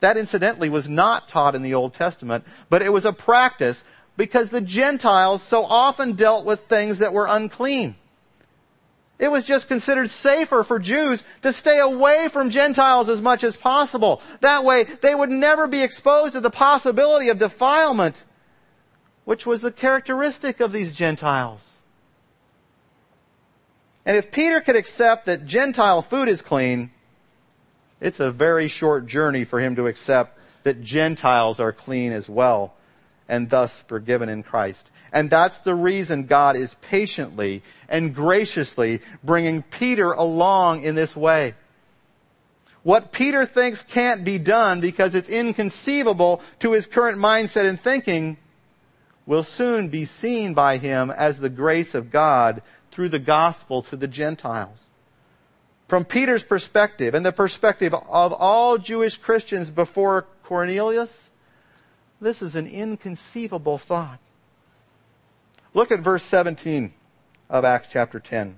That 0.00 0.16
incidentally 0.16 0.68
was 0.68 0.88
not 0.88 1.28
taught 1.28 1.54
in 1.54 1.62
the 1.62 1.74
Old 1.74 1.94
Testament, 1.94 2.44
but 2.68 2.82
it 2.82 2.92
was 2.92 3.04
a 3.04 3.12
practice 3.12 3.84
because 4.16 4.50
the 4.50 4.60
Gentiles 4.60 5.42
so 5.42 5.64
often 5.64 6.12
dealt 6.12 6.44
with 6.44 6.60
things 6.60 6.98
that 6.98 7.12
were 7.12 7.26
unclean. 7.26 7.96
It 9.18 9.30
was 9.30 9.44
just 9.44 9.68
considered 9.68 10.10
safer 10.10 10.62
for 10.62 10.78
Jews 10.78 11.24
to 11.42 11.52
stay 11.52 11.78
away 11.78 12.28
from 12.30 12.50
Gentiles 12.50 13.08
as 13.08 13.22
much 13.22 13.44
as 13.44 13.56
possible. 13.56 14.20
That 14.40 14.62
way, 14.62 14.84
they 14.84 15.14
would 15.14 15.30
never 15.30 15.66
be 15.66 15.82
exposed 15.82 16.34
to 16.34 16.40
the 16.40 16.50
possibility 16.50 17.30
of 17.30 17.38
defilement, 17.38 18.22
which 19.24 19.46
was 19.46 19.62
the 19.62 19.72
characteristic 19.72 20.60
of 20.60 20.72
these 20.72 20.92
Gentiles. 20.92 21.80
And 24.04 24.16
if 24.16 24.30
Peter 24.30 24.60
could 24.60 24.76
accept 24.76 25.26
that 25.26 25.46
Gentile 25.46 26.02
food 26.02 26.28
is 26.28 26.42
clean, 26.42 26.90
it's 28.00 28.20
a 28.20 28.30
very 28.30 28.68
short 28.68 29.06
journey 29.06 29.44
for 29.44 29.60
him 29.60 29.74
to 29.76 29.86
accept 29.86 30.38
that 30.64 30.82
Gentiles 30.82 31.58
are 31.58 31.72
clean 31.72 32.12
as 32.12 32.28
well 32.28 32.74
and 33.28 33.50
thus 33.50 33.82
forgiven 33.82 34.28
in 34.28 34.42
Christ. 34.42 34.90
And 35.12 35.30
that's 35.30 35.60
the 35.60 35.74
reason 35.74 36.26
God 36.26 36.56
is 36.56 36.74
patiently 36.82 37.62
and 37.88 38.14
graciously 38.14 39.00
bringing 39.24 39.62
Peter 39.62 40.12
along 40.12 40.82
in 40.82 40.94
this 40.94 41.16
way. 41.16 41.54
What 42.82 43.10
Peter 43.10 43.46
thinks 43.46 43.82
can't 43.82 44.24
be 44.24 44.38
done 44.38 44.80
because 44.80 45.14
it's 45.14 45.28
inconceivable 45.28 46.40
to 46.60 46.72
his 46.72 46.86
current 46.86 47.18
mindset 47.18 47.68
and 47.68 47.80
thinking 47.80 48.36
will 49.26 49.42
soon 49.42 49.88
be 49.88 50.04
seen 50.04 50.54
by 50.54 50.78
him 50.78 51.10
as 51.10 51.40
the 51.40 51.48
grace 51.48 51.94
of 51.94 52.12
God 52.12 52.62
through 52.92 53.08
the 53.08 53.18
gospel 53.18 53.82
to 53.82 53.96
the 53.96 54.06
Gentiles. 54.06 54.84
From 55.88 56.04
Peter's 56.04 56.44
perspective 56.44 57.14
and 57.14 57.26
the 57.26 57.32
perspective 57.32 57.92
of 57.94 58.32
all 58.32 58.78
Jewish 58.78 59.16
Christians 59.18 59.70
before 59.70 60.26
Cornelius, 60.44 61.30
this 62.20 62.42
is 62.42 62.56
an 62.56 62.66
inconceivable 62.66 63.78
thought. 63.78 64.18
Look 65.74 65.90
at 65.92 66.00
verse 66.00 66.22
17 66.22 66.92
of 67.50 67.64
Acts 67.64 67.88
chapter 67.90 68.20
10. 68.20 68.56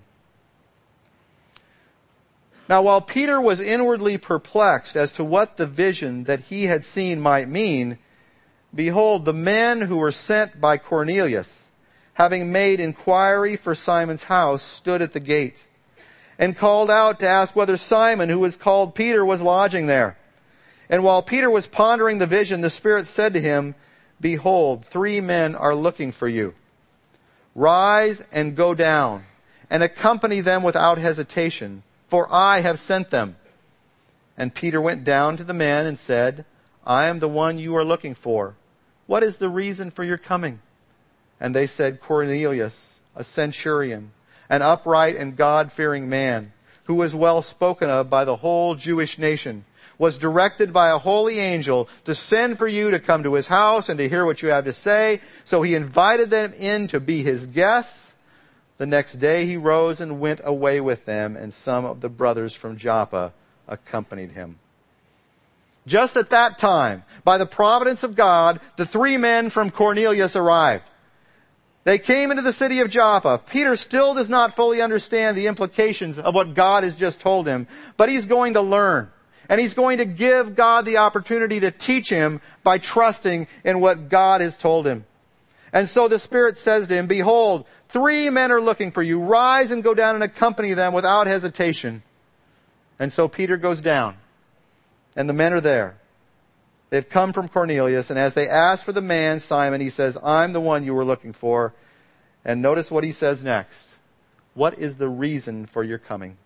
Now, 2.68 2.83
while 2.83 3.01
Peter 3.01 3.40
was 3.40 3.61
inwardly 3.61 4.18
perplexed 4.18 4.94
as 4.94 5.11
to 5.12 5.25
what 5.25 5.57
the 5.57 5.66
vision 5.66 6.25
that 6.25 6.40
he 6.40 6.64
had 6.64 6.85
seen 6.85 7.18
might 7.18 7.49
mean, 7.49 7.99
behold, 8.75 9.25
the 9.25 9.33
men 9.33 9.81
who 9.81 9.97
were 9.97 10.12
sent 10.12 10.61
by 10.61 10.77
Cornelius, 10.77 11.68
having 12.14 12.53
made 12.53 12.79
inquiry 12.79 13.57
for 13.57 13.75
Simon's 13.75 14.25
house, 14.25 14.62
stood 14.62 15.01
at 15.01 15.14
the 15.14 15.21
gate 15.21 15.57
and 16.38 16.59
called 16.59 16.90
out 16.90 17.18
to 17.21 17.29
ask 17.29 17.57
whether 17.57 17.79
Simon, 17.79 18.29
who 18.29 18.38
was 18.38 18.57
called 18.57 18.94
Peter, 18.94 19.25
was 19.25 19.40
lodging 19.40 19.87
there. 19.87 20.18
And 20.90 21.05
while 21.05 21.22
Peter 21.22 21.51
was 21.51 21.66
pondering 21.66 22.18
the 22.18 22.27
vision, 22.27 22.61
the 22.61 22.70
Spirit 22.70 23.07
said 23.07 23.35
to 23.35 23.40
him, 23.40 23.74
Behold, 24.20 24.85
three 24.85 25.20
men 25.20 25.55
are 25.55 25.74
looking 25.74 26.12
for 26.12 26.29
you. 26.29 26.55
Rise 27.55 28.24
and 28.33 28.57
go 28.57 28.74
down 28.74 29.24
and 29.70 29.83
accompany 29.83 30.40
them 30.40 30.62
without 30.62 30.98
hesitation, 30.98 31.83
for 32.09 32.27
I 32.33 32.61
have 32.61 32.79
sent 32.79 33.11
them. 33.11 33.37
And 34.37 34.55
Peter 34.55 34.81
went 34.81 35.05
down 35.05 35.37
to 35.37 35.44
the 35.44 35.55
men 35.55 35.87
and 35.87 35.98
said, 35.98 36.44
I 36.87 37.07
am 37.07 37.18
the 37.18 37.29
one 37.29 37.59
you 37.59 37.77
are 37.77 37.85
looking 37.85 38.14
for. 38.14 38.55
What 39.07 39.22
is 39.22 39.37
the 39.37 39.48
reason 39.48 39.90
for 39.90 40.05
your 40.05 40.18
coming? 40.18 40.61
And 41.40 41.55
they 41.55 41.66
said, 41.66 42.01
Cornelius, 42.01 43.01
a 43.14 43.24
centurion, 43.24 44.12
an 44.48 44.62
upright 44.62 45.16
and 45.16 45.37
God-fearing 45.37 46.09
man, 46.09 46.53
who 46.85 46.94
was 46.94 47.14
well 47.14 47.42
spoken 47.42 47.90
of 47.90 48.09
by 48.09 48.24
the 48.24 48.37
whole 48.37 48.74
Jewish 48.74 49.18
nation, 49.18 49.64
was 49.99 50.17
directed 50.17 50.73
by 50.73 50.89
a 50.91 50.99
holy 50.99 51.39
angel 51.39 51.89
to 52.05 52.15
send 52.15 52.57
for 52.57 52.69
you 52.69 52.91
to 52.91 53.01
come 53.01 53.25
to 53.25 53.35
his 53.35 53.49
house 53.49 53.89
and 53.89 53.99
to 53.99 54.09
hear 54.09 54.25
what 54.25 54.41
you 54.41 54.49
have 54.49 54.65
to 54.65 54.73
say. 54.73 55.21
So 55.45 55.63
he 55.63 55.75
invited 55.75 56.31
them 56.31 56.53
in 56.53 56.87
to 56.89 57.01
be 57.01 57.23
his 57.23 57.47
guests. 57.47 58.15
The 58.79 58.87
next 58.87 59.15
day 59.15 59.45
he 59.45 59.57
rose 59.57 60.01
and 60.01 60.21
went 60.21 60.41
away 60.45 60.81
with 60.81 61.05
them, 61.05 61.37
and 61.37 61.53
some 61.53 61.85
of 61.85 62.01
the 62.01 62.09
brothers 62.09 62.55
from 62.55 62.77
Joppa 62.77 63.33
accompanied 63.67 64.31
him. 64.31 64.61
Just 65.85 66.17
at 66.17 66.31
that 66.31 66.59
time, 66.59 67.03
by 67.25 67.39
the 67.39 67.47
providence 67.47 68.05
of 68.05 68.15
God, 68.15 68.61
the 68.77 68.87
three 68.87 69.17
men 69.17 69.51
from 69.51 69.71
Cornelius 69.71 70.37
arrived. 70.37 70.85
They 71.85 71.99
came 71.99 72.31
into 72.31 72.43
the 72.43 72.53
city 72.53 72.81
of 72.81 72.91
Joppa. 72.91 73.41
Peter 73.49 73.75
still 73.75 74.13
does 74.15 74.29
not 74.29 74.55
fully 74.55 74.83
understand 74.83 75.37
the 75.37 75.47
implications 75.47 76.19
of 76.19 76.35
what 76.35 76.55
God 76.55 76.85
has 76.85 76.95
just 76.95 77.19
told 77.21 77.49
him, 77.49 77.67
but 77.97 78.11
he's 78.11 78.27
going 78.27 78.55
to 78.55 78.61
learn. 78.61 79.11
And 79.49 79.61
he's 79.61 79.75
going 79.75 79.99
to 79.99 80.05
give 80.05 80.55
God 80.55 80.85
the 80.85 80.99
opportunity 80.99 81.61
to 81.61 81.71
teach 81.71 82.11
him 82.11 82.41
by 82.63 82.79
trusting 82.79 83.47
in 83.65 83.81
what 83.81 84.09
God 84.09 84.41
has 84.41 84.57
told 84.57 84.87
him. 84.87 85.07
And 85.73 85.89
so 85.89 86.09
the 86.09 86.19
Spirit 86.19 86.59
says 86.59 86.89
to 86.89 86.95
him, 86.95 87.07
Behold, 87.07 87.67
three 87.89 88.29
men 88.31 88.53
are 88.53 88.61
looking 88.61 88.91
for 88.91 89.03
you. 89.03 89.21
Rise 89.21 89.71
and 89.71 89.83
go 89.83 89.95
down 89.95 90.15
and 90.15 90.25
accompany 90.25 90.75
them 90.75 90.93
without 90.93 91.27
hesitation. 91.27 92.03
And 92.99 93.13
so 93.13 93.29
Peter 93.29 93.57
goes 93.57 93.81
down. 93.81 94.17
And 95.17 95.29
the 95.29 95.35
men 95.35 95.53
are 95.53 95.61
there. 95.61 95.97
They've 96.91 97.09
come 97.09 97.33
from 97.33 97.49
Cornelius. 97.49 98.11
And 98.11 98.19
as 98.19 98.35
they 98.35 98.49
ask 98.49 98.85
for 98.85 98.93
the 98.93 99.03
man, 99.03 99.41
Simon, 99.41 99.81
he 99.81 99.91
says, 99.91 100.17
I'm 100.23 100.53
the 100.53 100.61
one 100.61 100.85
you 100.85 100.95
were 100.95 101.05
looking 101.05 101.33
for. 101.33 101.75
And 102.45 102.63
notice 102.63 102.91
what 102.91 103.05
he 103.05 103.13
says 103.13 103.45
next. 103.45 103.97
What 104.55 104.79
is 104.79 104.97
the 104.97 105.09
reason 105.09 105.67
for 105.67 105.85
your 105.85 105.99
coming? 105.99 106.37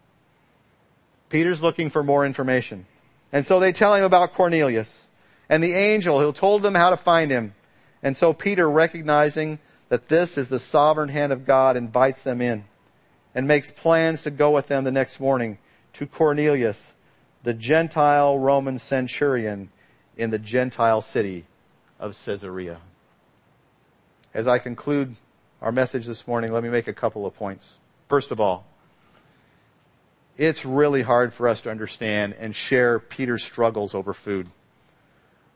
Peter's 1.28 1.62
looking 1.62 1.90
for 1.90 2.02
more 2.02 2.26
information. 2.26 2.86
And 3.32 3.46
so 3.46 3.58
they 3.58 3.72
tell 3.72 3.94
him 3.94 4.04
about 4.04 4.34
Cornelius 4.34 5.08
and 5.48 5.62
the 5.62 5.72
angel 5.72 6.20
who 6.20 6.32
told 6.32 6.62
them 6.62 6.74
how 6.74 6.90
to 6.90 6.96
find 6.96 7.30
him. 7.30 7.54
And 8.02 8.16
so 8.16 8.32
Peter, 8.32 8.70
recognizing 8.70 9.58
that 9.88 10.08
this 10.08 10.36
is 10.36 10.48
the 10.48 10.58
sovereign 10.58 11.08
hand 11.08 11.32
of 11.32 11.46
God, 11.46 11.76
invites 11.76 12.22
them 12.22 12.40
in 12.40 12.64
and 13.34 13.48
makes 13.48 13.70
plans 13.70 14.22
to 14.22 14.30
go 14.30 14.50
with 14.50 14.68
them 14.68 14.84
the 14.84 14.90
next 14.90 15.18
morning 15.18 15.58
to 15.94 16.06
Cornelius, 16.06 16.92
the 17.42 17.54
Gentile 17.54 18.38
Roman 18.38 18.78
centurion 18.78 19.70
in 20.16 20.30
the 20.30 20.38
Gentile 20.38 21.00
city 21.00 21.46
of 21.98 22.16
Caesarea. 22.24 22.78
As 24.34 24.46
I 24.46 24.58
conclude 24.58 25.16
our 25.60 25.72
message 25.72 26.06
this 26.06 26.26
morning, 26.26 26.52
let 26.52 26.62
me 26.62 26.68
make 26.70 26.88
a 26.88 26.92
couple 26.92 27.26
of 27.26 27.34
points. 27.34 27.78
First 28.08 28.30
of 28.30 28.40
all, 28.40 28.66
it's 30.36 30.64
really 30.64 31.02
hard 31.02 31.32
for 31.32 31.48
us 31.48 31.60
to 31.62 31.70
understand 31.70 32.34
and 32.38 32.54
share 32.54 32.98
Peter's 32.98 33.42
struggles 33.42 33.94
over 33.94 34.12
food. 34.12 34.48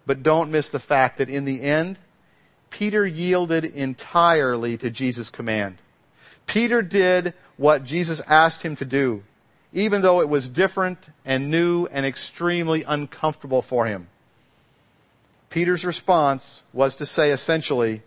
But 0.07 0.23
don't 0.23 0.51
miss 0.51 0.69
the 0.69 0.79
fact 0.79 1.19
that 1.19 1.29
in 1.29 1.45
the 1.45 1.62
end, 1.62 1.99
Peter 2.71 3.07
yielded 3.07 3.65
entirely 3.65 4.77
to 4.77 4.91
Jesus' 4.91 5.31
command. 5.31 5.79
Peter 6.47 6.83
did 6.83 7.35
what 7.57 7.85
Jesus 7.85 8.21
asked 8.29 8.62
him 8.62 8.77
to 8.77 8.85
do, 8.85 9.25
even 9.73 10.03
though 10.03 10.21
it 10.21 10.29
was 10.29 10.49
different 10.49 11.09
and 11.25 11.51
new 11.51 11.87
and 11.87 12.07
extremely 12.07 12.83
uncomfortable 12.85 13.62
for 13.62 13.87
him. 13.87 14.09
Peter's 15.51 15.85
response 15.85 16.62
was 16.73 16.95
to 16.97 17.07
say 17.07 17.31
essentially, 17.31 18.03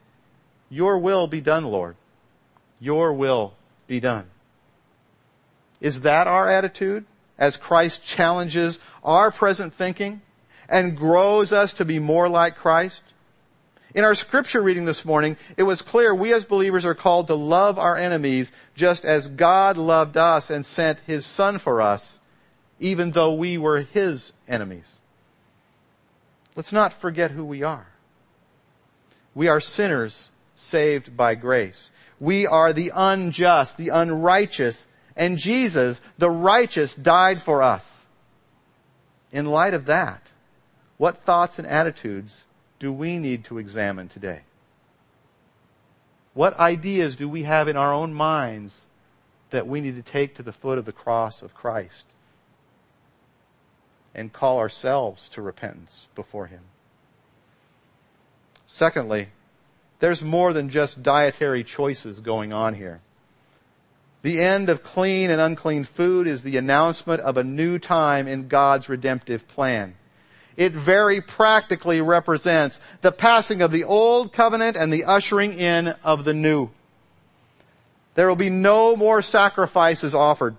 Your 0.70 1.00
will 1.00 1.28
be 1.28 1.42
done, 1.42 1.66
Lord. 1.66 1.96
Your 2.80 3.12
will 3.12 3.54
be 3.88 4.00
done. 4.00 4.30
Is 5.82 6.02
that 6.02 6.28
our 6.28 6.50
attitude 6.50 7.06
as 7.38 7.58
Christ 7.58 8.04
challenges 8.04 8.80
our 9.04 9.32
present 9.32 9.74
thinking 9.74 10.22
and 10.68 10.98
grows 10.98 11.52
us 11.52 11.74
to 11.74 11.86
be 11.86 12.00
more 12.00 12.28
like 12.30 12.56
Christ? 12.56 13.02
In 13.96 14.04
our 14.04 14.14
scripture 14.14 14.62
reading 14.62 14.86
this 14.86 15.04
morning, 15.04 15.36
it 15.58 15.64
was 15.64 15.82
clear 15.82 16.14
we 16.14 16.32
as 16.32 16.46
believers 16.46 16.86
are 16.86 16.94
called 16.94 17.28
to 17.28 17.36
love 17.36 17.80
our 17.80 17.98
enemies 17.98 18.52
just 18.76 19.04
as 19.04 19.30
God 19.30 19.78
loved 19.78 20.16
us 20.16 20.50
and 20.52 20.66
sent 20.66 21.00
His 21.08 21.26
Son 21.26 21.58
for 21.58 21.82
us, 21.82 22.20
even 22.80 23.12
though 23.12 23.34
we 23.34 23.58
were 23.58 23.80
His 23.80 24.32
enemies. 24.48 24.98
Let's 26.56 26.74
not 26.74 26.94
forget 26.94 27.32
who 27.32 27.44
we 27.44 27.64
are. 27.64 27.88
We 29.34 29.48
are 29.48 29.62
sinners 29.62 30.30
saved 30.56 31.16
by 31.18 31.34
grace. 31.34 31.90
We 32.20 32.46
are 32.46 32.74
the 32.74 32.92
unjust, 32.94 33.78
the 33.78 33.90
unrighteous, 33.90 34.88
and 35.16 35.38
Jesus, 35.38 36.02
the 36.18 36.30
righteous, 36.30 36.96
died 36.96 37.42
for 37.42 37.62
us. 37.62 38.06
In 39.32 39.46
light 39.46 39.74
of 39.74 39.86
that, 39.86 40.24
what 40.98 41.24
thoughts 41.24 41.60
and 41.60 41.68
attitudes 41.68 42.46
do 42.80 42.92
we 42.92 43.18
need 43.18 43.44
to 43.46 43.58
examine 43.58 44.08
today? 44.08 44.42
What 46.34 46.58
ideas 46.60 47.16
do 47.16 47.28
we 47.28 47.44
have 47.44 47.68
in 47.68 47.76
our 47.76 47.94
own 47.94 48.14
minds 48.14 48.86
that 49.50 49.68
we 49.68 49.82
need 49.82 49.96
to 49.96 50.02
take 50.02 50.36
to 50.36 50.44
the 50.44 50.54
foot 50.54 50.78
of 50.78 50.86
the 50.86 50.92
cross 50.92 51.42
of 51.42 51.54
Christ 51.54 52.06
and 54.16 54.32
call 54.32 54.60
ourselves 54.60 55.28
to 55.30 55.42
repentance 55.42 56.08
before 56.16 56.48
Him? 56.48 56.62
Secondly, 58.66 59.30
There's 60.00 60.24
more 60.24 60.54
than 60.54 60.70
just 60.70 61.04
dietary 61.04 61.64
choices 61.64 62.22
going 62.22 62.54
on 62.54 62.74
here. 62.74 63.02
The 64.22 64.42
end 64.42 64.70
of 64.70 64.84
clean 64.84 65.32
and 65.32 65.40
unclean 65.40 65.86
food 65.86 66.28
is 66.28 66.44
the 66.44 66.58
announcement 66.58 67.22
of 67.22 67.38
a 67.38 67.44
new 67.44 67.80
time 67.80 68.28
in 68.28 68.48
God's 68.48 68.90
redemptive 68.90 69.48
plan. 69.48 69.96
It 70.58 70.74
very 70.74 71.22
practically 71.22 72.02
represents 72.02 72.82
the 73.00 73.14
passing 73.14 73.62
of 73.62 73.72
the 73.72 73.86
old 73.86 74.34
covenant 74.34 74.76
and 74.76 74.92
the 74.92 75.06
ushering 75.06 75.54
in 75.54 75.96
of 76.04 76.26
the 76.26 76.34
new. 76.34 76.70
There 78.16 78.28
will 78.28 78.36
be 78.36 78.50
no 78.50 78.98
more 78.98 79.22
sacrifices 79.22 80.14
offered. 80.14 80.58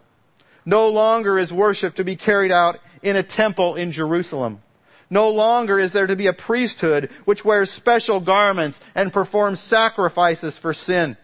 No 0.65 0.89
longer 0.89 1.39
is 1.39 1.53
worship 1.53 1.97
to 1.97 2.05
be 2.05 2.17
carried 2.17 2.51
out 2.51 2.79
in 3.03 3.17
a 3.17 3.23
temple 3.23 3.75
in 3.75 3.93
Jerusalem. 3.93 4.63
No 5.11 5.29
longer 5.29 5.79
is 5.79 5.93
there 5.93 6.07
to 6.07 6.17
be 6.17 6.29
a 6.29 6.33
priesthood 6.33 7.11
which 7.27 7.45
wears 7.45 7.71
special 7.71 8.21
garments 8.21 8.81
and 8.95 9.13
performs 9.13 9.61
sacrifices 9.61 10.57
for 10.57 10.73
sin. 10.73 11.19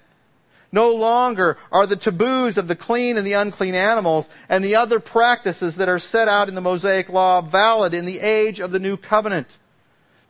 No 0.76 0.92
longer 0.92 1.56
are 1.72 1.86
the 1.86 1.96
taboos 1.96 2.58
of 2.58 2.68
the 2.68 2.76
clean 2.76 3.16
and 3.16 3.26
the 3.26 3.32
unclean 3.32 3.74
animals 3.74 4.28
and 4.46 4.62
the 4.62 4.74
other 4.74 5.00
practices 5.00 5.76
that 5.76 5.88
are 5.88 5.98
set 5.98 6.28
out 6.28 6.50
in 6.50 6.54
the 6.54 6.60
Mosaic 6.60 7.08
Law 7.08 7.40
valid 7.40 7.94
in 7.94 8.04
the 8.04 8.20
age 8.20 8.60
of 8.60 8.72
the 8.72 8.78
new 8.78 8.98
covenant. 8.98 9.46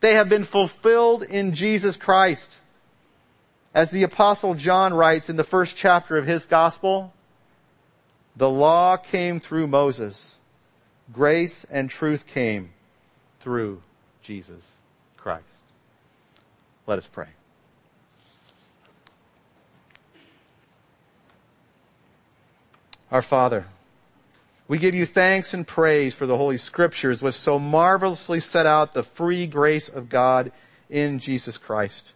They 0.00 0.14
have 0.14 0.28
been 0.28 0.44
fulfilled 0.44 1.24
in 1.24 1.52
Jesus 1.52 1.96
Christ. 1.96 2.60
As 3.74 3.90
the 3.90 4.04
apostle 4.04 4.54
John 4.54 4.94
writes 4.94 5.28
in 5.28 5.34
the 5.34 5.42
first 5.42 5.74
chapter 5.74 6.16
of 6.16 6.28
his 6.28 6.46
gospel, 6.46 7.12
the 8.36 8.48
law 8.48 8.96
came 8.96 9.40
through 9.40 9.66
Moses. 9.66 10.38
Grace 11.12 11.66
and 11.68 11.90
truth 11.90 12.24
came 12.24 12.70
through 13.40 13.82
Jesus 14.22 14.74
Christ. 15.16 15.42
Let 16.86 16.98
us 16.98 17.08
pray. 17.08 17.35
Our 23.12 23.22
Father, 23.22 23.66
we 24.66 24.78
give 24.78 24.94
you 24.94 25.06
thanks 25.06 25.54
and 25.54 25.64
praise 25.64 26.12
for 26.12 26.26
the 26.26 26.36
Holy 26.36 26.56
Scriptures, 26.56 27.22
which 27.22 27.36
so 27.36 27.56
marvelously 27.56 28.40
set 28.40 28.66
out 28.66 28.94
the 28.94 29.04
free 29.04 29.46
grace 29.46 29.88
of 29.88 30.08
God 30.08 30.50
in 30.90 31.20
Jesus 31.20 31.56
Christ. 31.56 32.14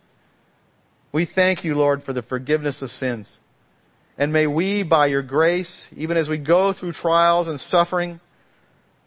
We 1.12 1.24
thank 1.24 1.62
you, 1.62 1.76
Lord, 1.76 2.02
for 2.02 2.12
the 2.12 2.22
forgiveness 2.22 2.82
of 2.82 2.90
sins. 2.90 3.38
And 4.18 4.32
may 4.32 4.48
we, 4.48 4.82
by 4.82 5.06
your 5.06 5.22
grace, 5.22 5.88
even 5.96 6.16
as 6.16 6.28
we 6.28 6.38
go 6.38 6.72
through 6.72 6.92
trials 6.92 7.46
and 7.46 7.60
suffering, 7.60 8.18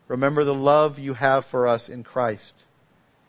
remember 0.07 0.45
the 0.45 0.53
love 0.53 0.97
you 0.97 1.15
have 1.15 1.45
for 1.45 1.67
us 1.67 1.89
in 1.89 2.05
Christ 2.05 2.53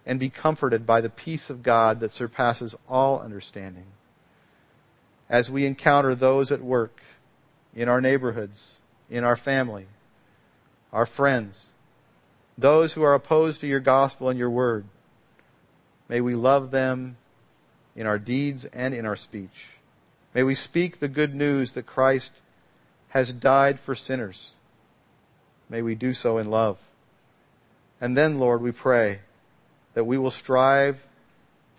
and 0.06 0.20
be 0.20 0.30
comforted 0.30 0.86
by 0.86 1.00
the 1.00 1.10
peace 1.10 1.50
of 1.50 1.64
God 1.64 1.98
that 1.98 2.12
surpasses 2.12 2.76
all 2.88 3.18
understanding. 3.18 3.86
As 5.28 5.50
we 5.50 5.66
encounter 5.66 6.14
those 6.14 6.52
at 6.52 6.62
work, 6.62 7.00
in 7.74 7.88
our 7.88 8.00
neighborhoods, 8.00 8.78
in 9.10 9.24
our 9.24 9.36
family, 9.36 9.86
our 10.92 11.06
friends, 11.06 11.66
those 12.56 12.92
who 12.92 13.02
are 13.02 13.14
opposed 13.14 13.60
to 13.60 13.66
your 13.66 13.80
gospel 13.80 14.28
and 14.28 14.38
your 14.38 14.50
word. 14.50 14.84
May 16.08 16.20
we 16.20 16.34
love 16.34 16.70
them 16.70 17.16
in 17.96 18.06
our 18.06 18.18
deeds 18.18 18.64
and 18.66 18.94
in 18.94 19.06
our 19.06 19.16
speech. 19.16 19.68
May 20.34 20.42
we 20.42 20.54
speak 20.54 20.98
the 20.98 21.08
good 21.08 21.34
news 21.34 21.72
that 21.72 21.86
Christ 21.86 22.32
has 23.08 23.32
died 23.32 23.80
for 23.80 23.94
sinners. 23.94 24.50
May 25.68 25.82
we 25.82 25.94
do 25.94 26.12
so 26.12 26.38
in 26.38 26.50
love. 26.50 26.78
And 28.00 28.16
then, 28.16 28.38
Lord, 28.38 28.60
we 28.60 28.72
pray 28.72 29.20
that 29.94 30.04
we 30.04 30.18
will 30.18 30.30
strive 30.30 31.04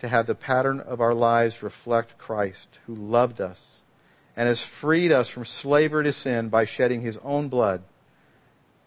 to 0.00 0.08
have 0.08 0.26
the 0.26 0.34
pattern 0.34 0.80
of 0.80 1.00
our 1.00 1.14
lives 1.14 1.62
reflect 1.62 2.18
Christ, 2.18 2.78
who 2.86 2.94
loved 2.94 3.40
us 3.40 3.80
and 4.36 4.48
has 4.48 4.62
freed 4.62 5.10
us 5.10 5.28
from 5.28 5.44
slavery 5.44 6.04
to 6.04 6.12
sin 6.12 6.48
by 6.48 6.64
shedding 6.64 7.00
his 7.00 7.18
own 7.18 7.48
blood 7.48 7.82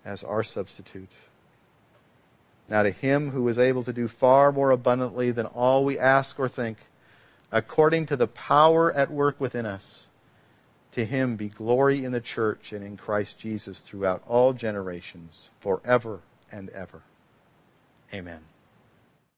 as 0.05 0.23
our 0.23 0.43
substitute. 0.43 1.09
Now 2.69 2.83
to 2.83 2.91
him 2.91 3.31
who 3.31 3.47
is 3.47 3.57
able 3.57 3.83
to 3.83 3.93
do 3.93 4.07
far 4.07 4.51
more 4.51 4.69
abundantly 4.69 5.31
than 5.31 5.47
all 5.47 5.83
we 5.83 5.97
ask 5.97 6.39
or 6.39 6.47
think, 6.47 6.77
according 7.51 8.05
to 8.07 8.15
the 8.15 8.27
power 8.27 8.93
at 8.93 9.09
work 9.09 9.39
within 9.39 9.65
us, 9.65 10.05
to 10.91 11.05
him 11.05 11.35
be 11.35 11.49
glory 11.49 12.05
in 12.05 12.11
the 12.11 12.21
church 12.21 12.71
and 12.71 12.83
in 12.83 12.97
Christ 12.97 13.39
Jesus 13.39 13.79
throughout 13.79 14.21
all 14.27 14.53
generations, 14.53 15.49
forever 15.59 16.19
and 16.51 16.69
ever. 16.69 17.01
Amen. 18.13 18.41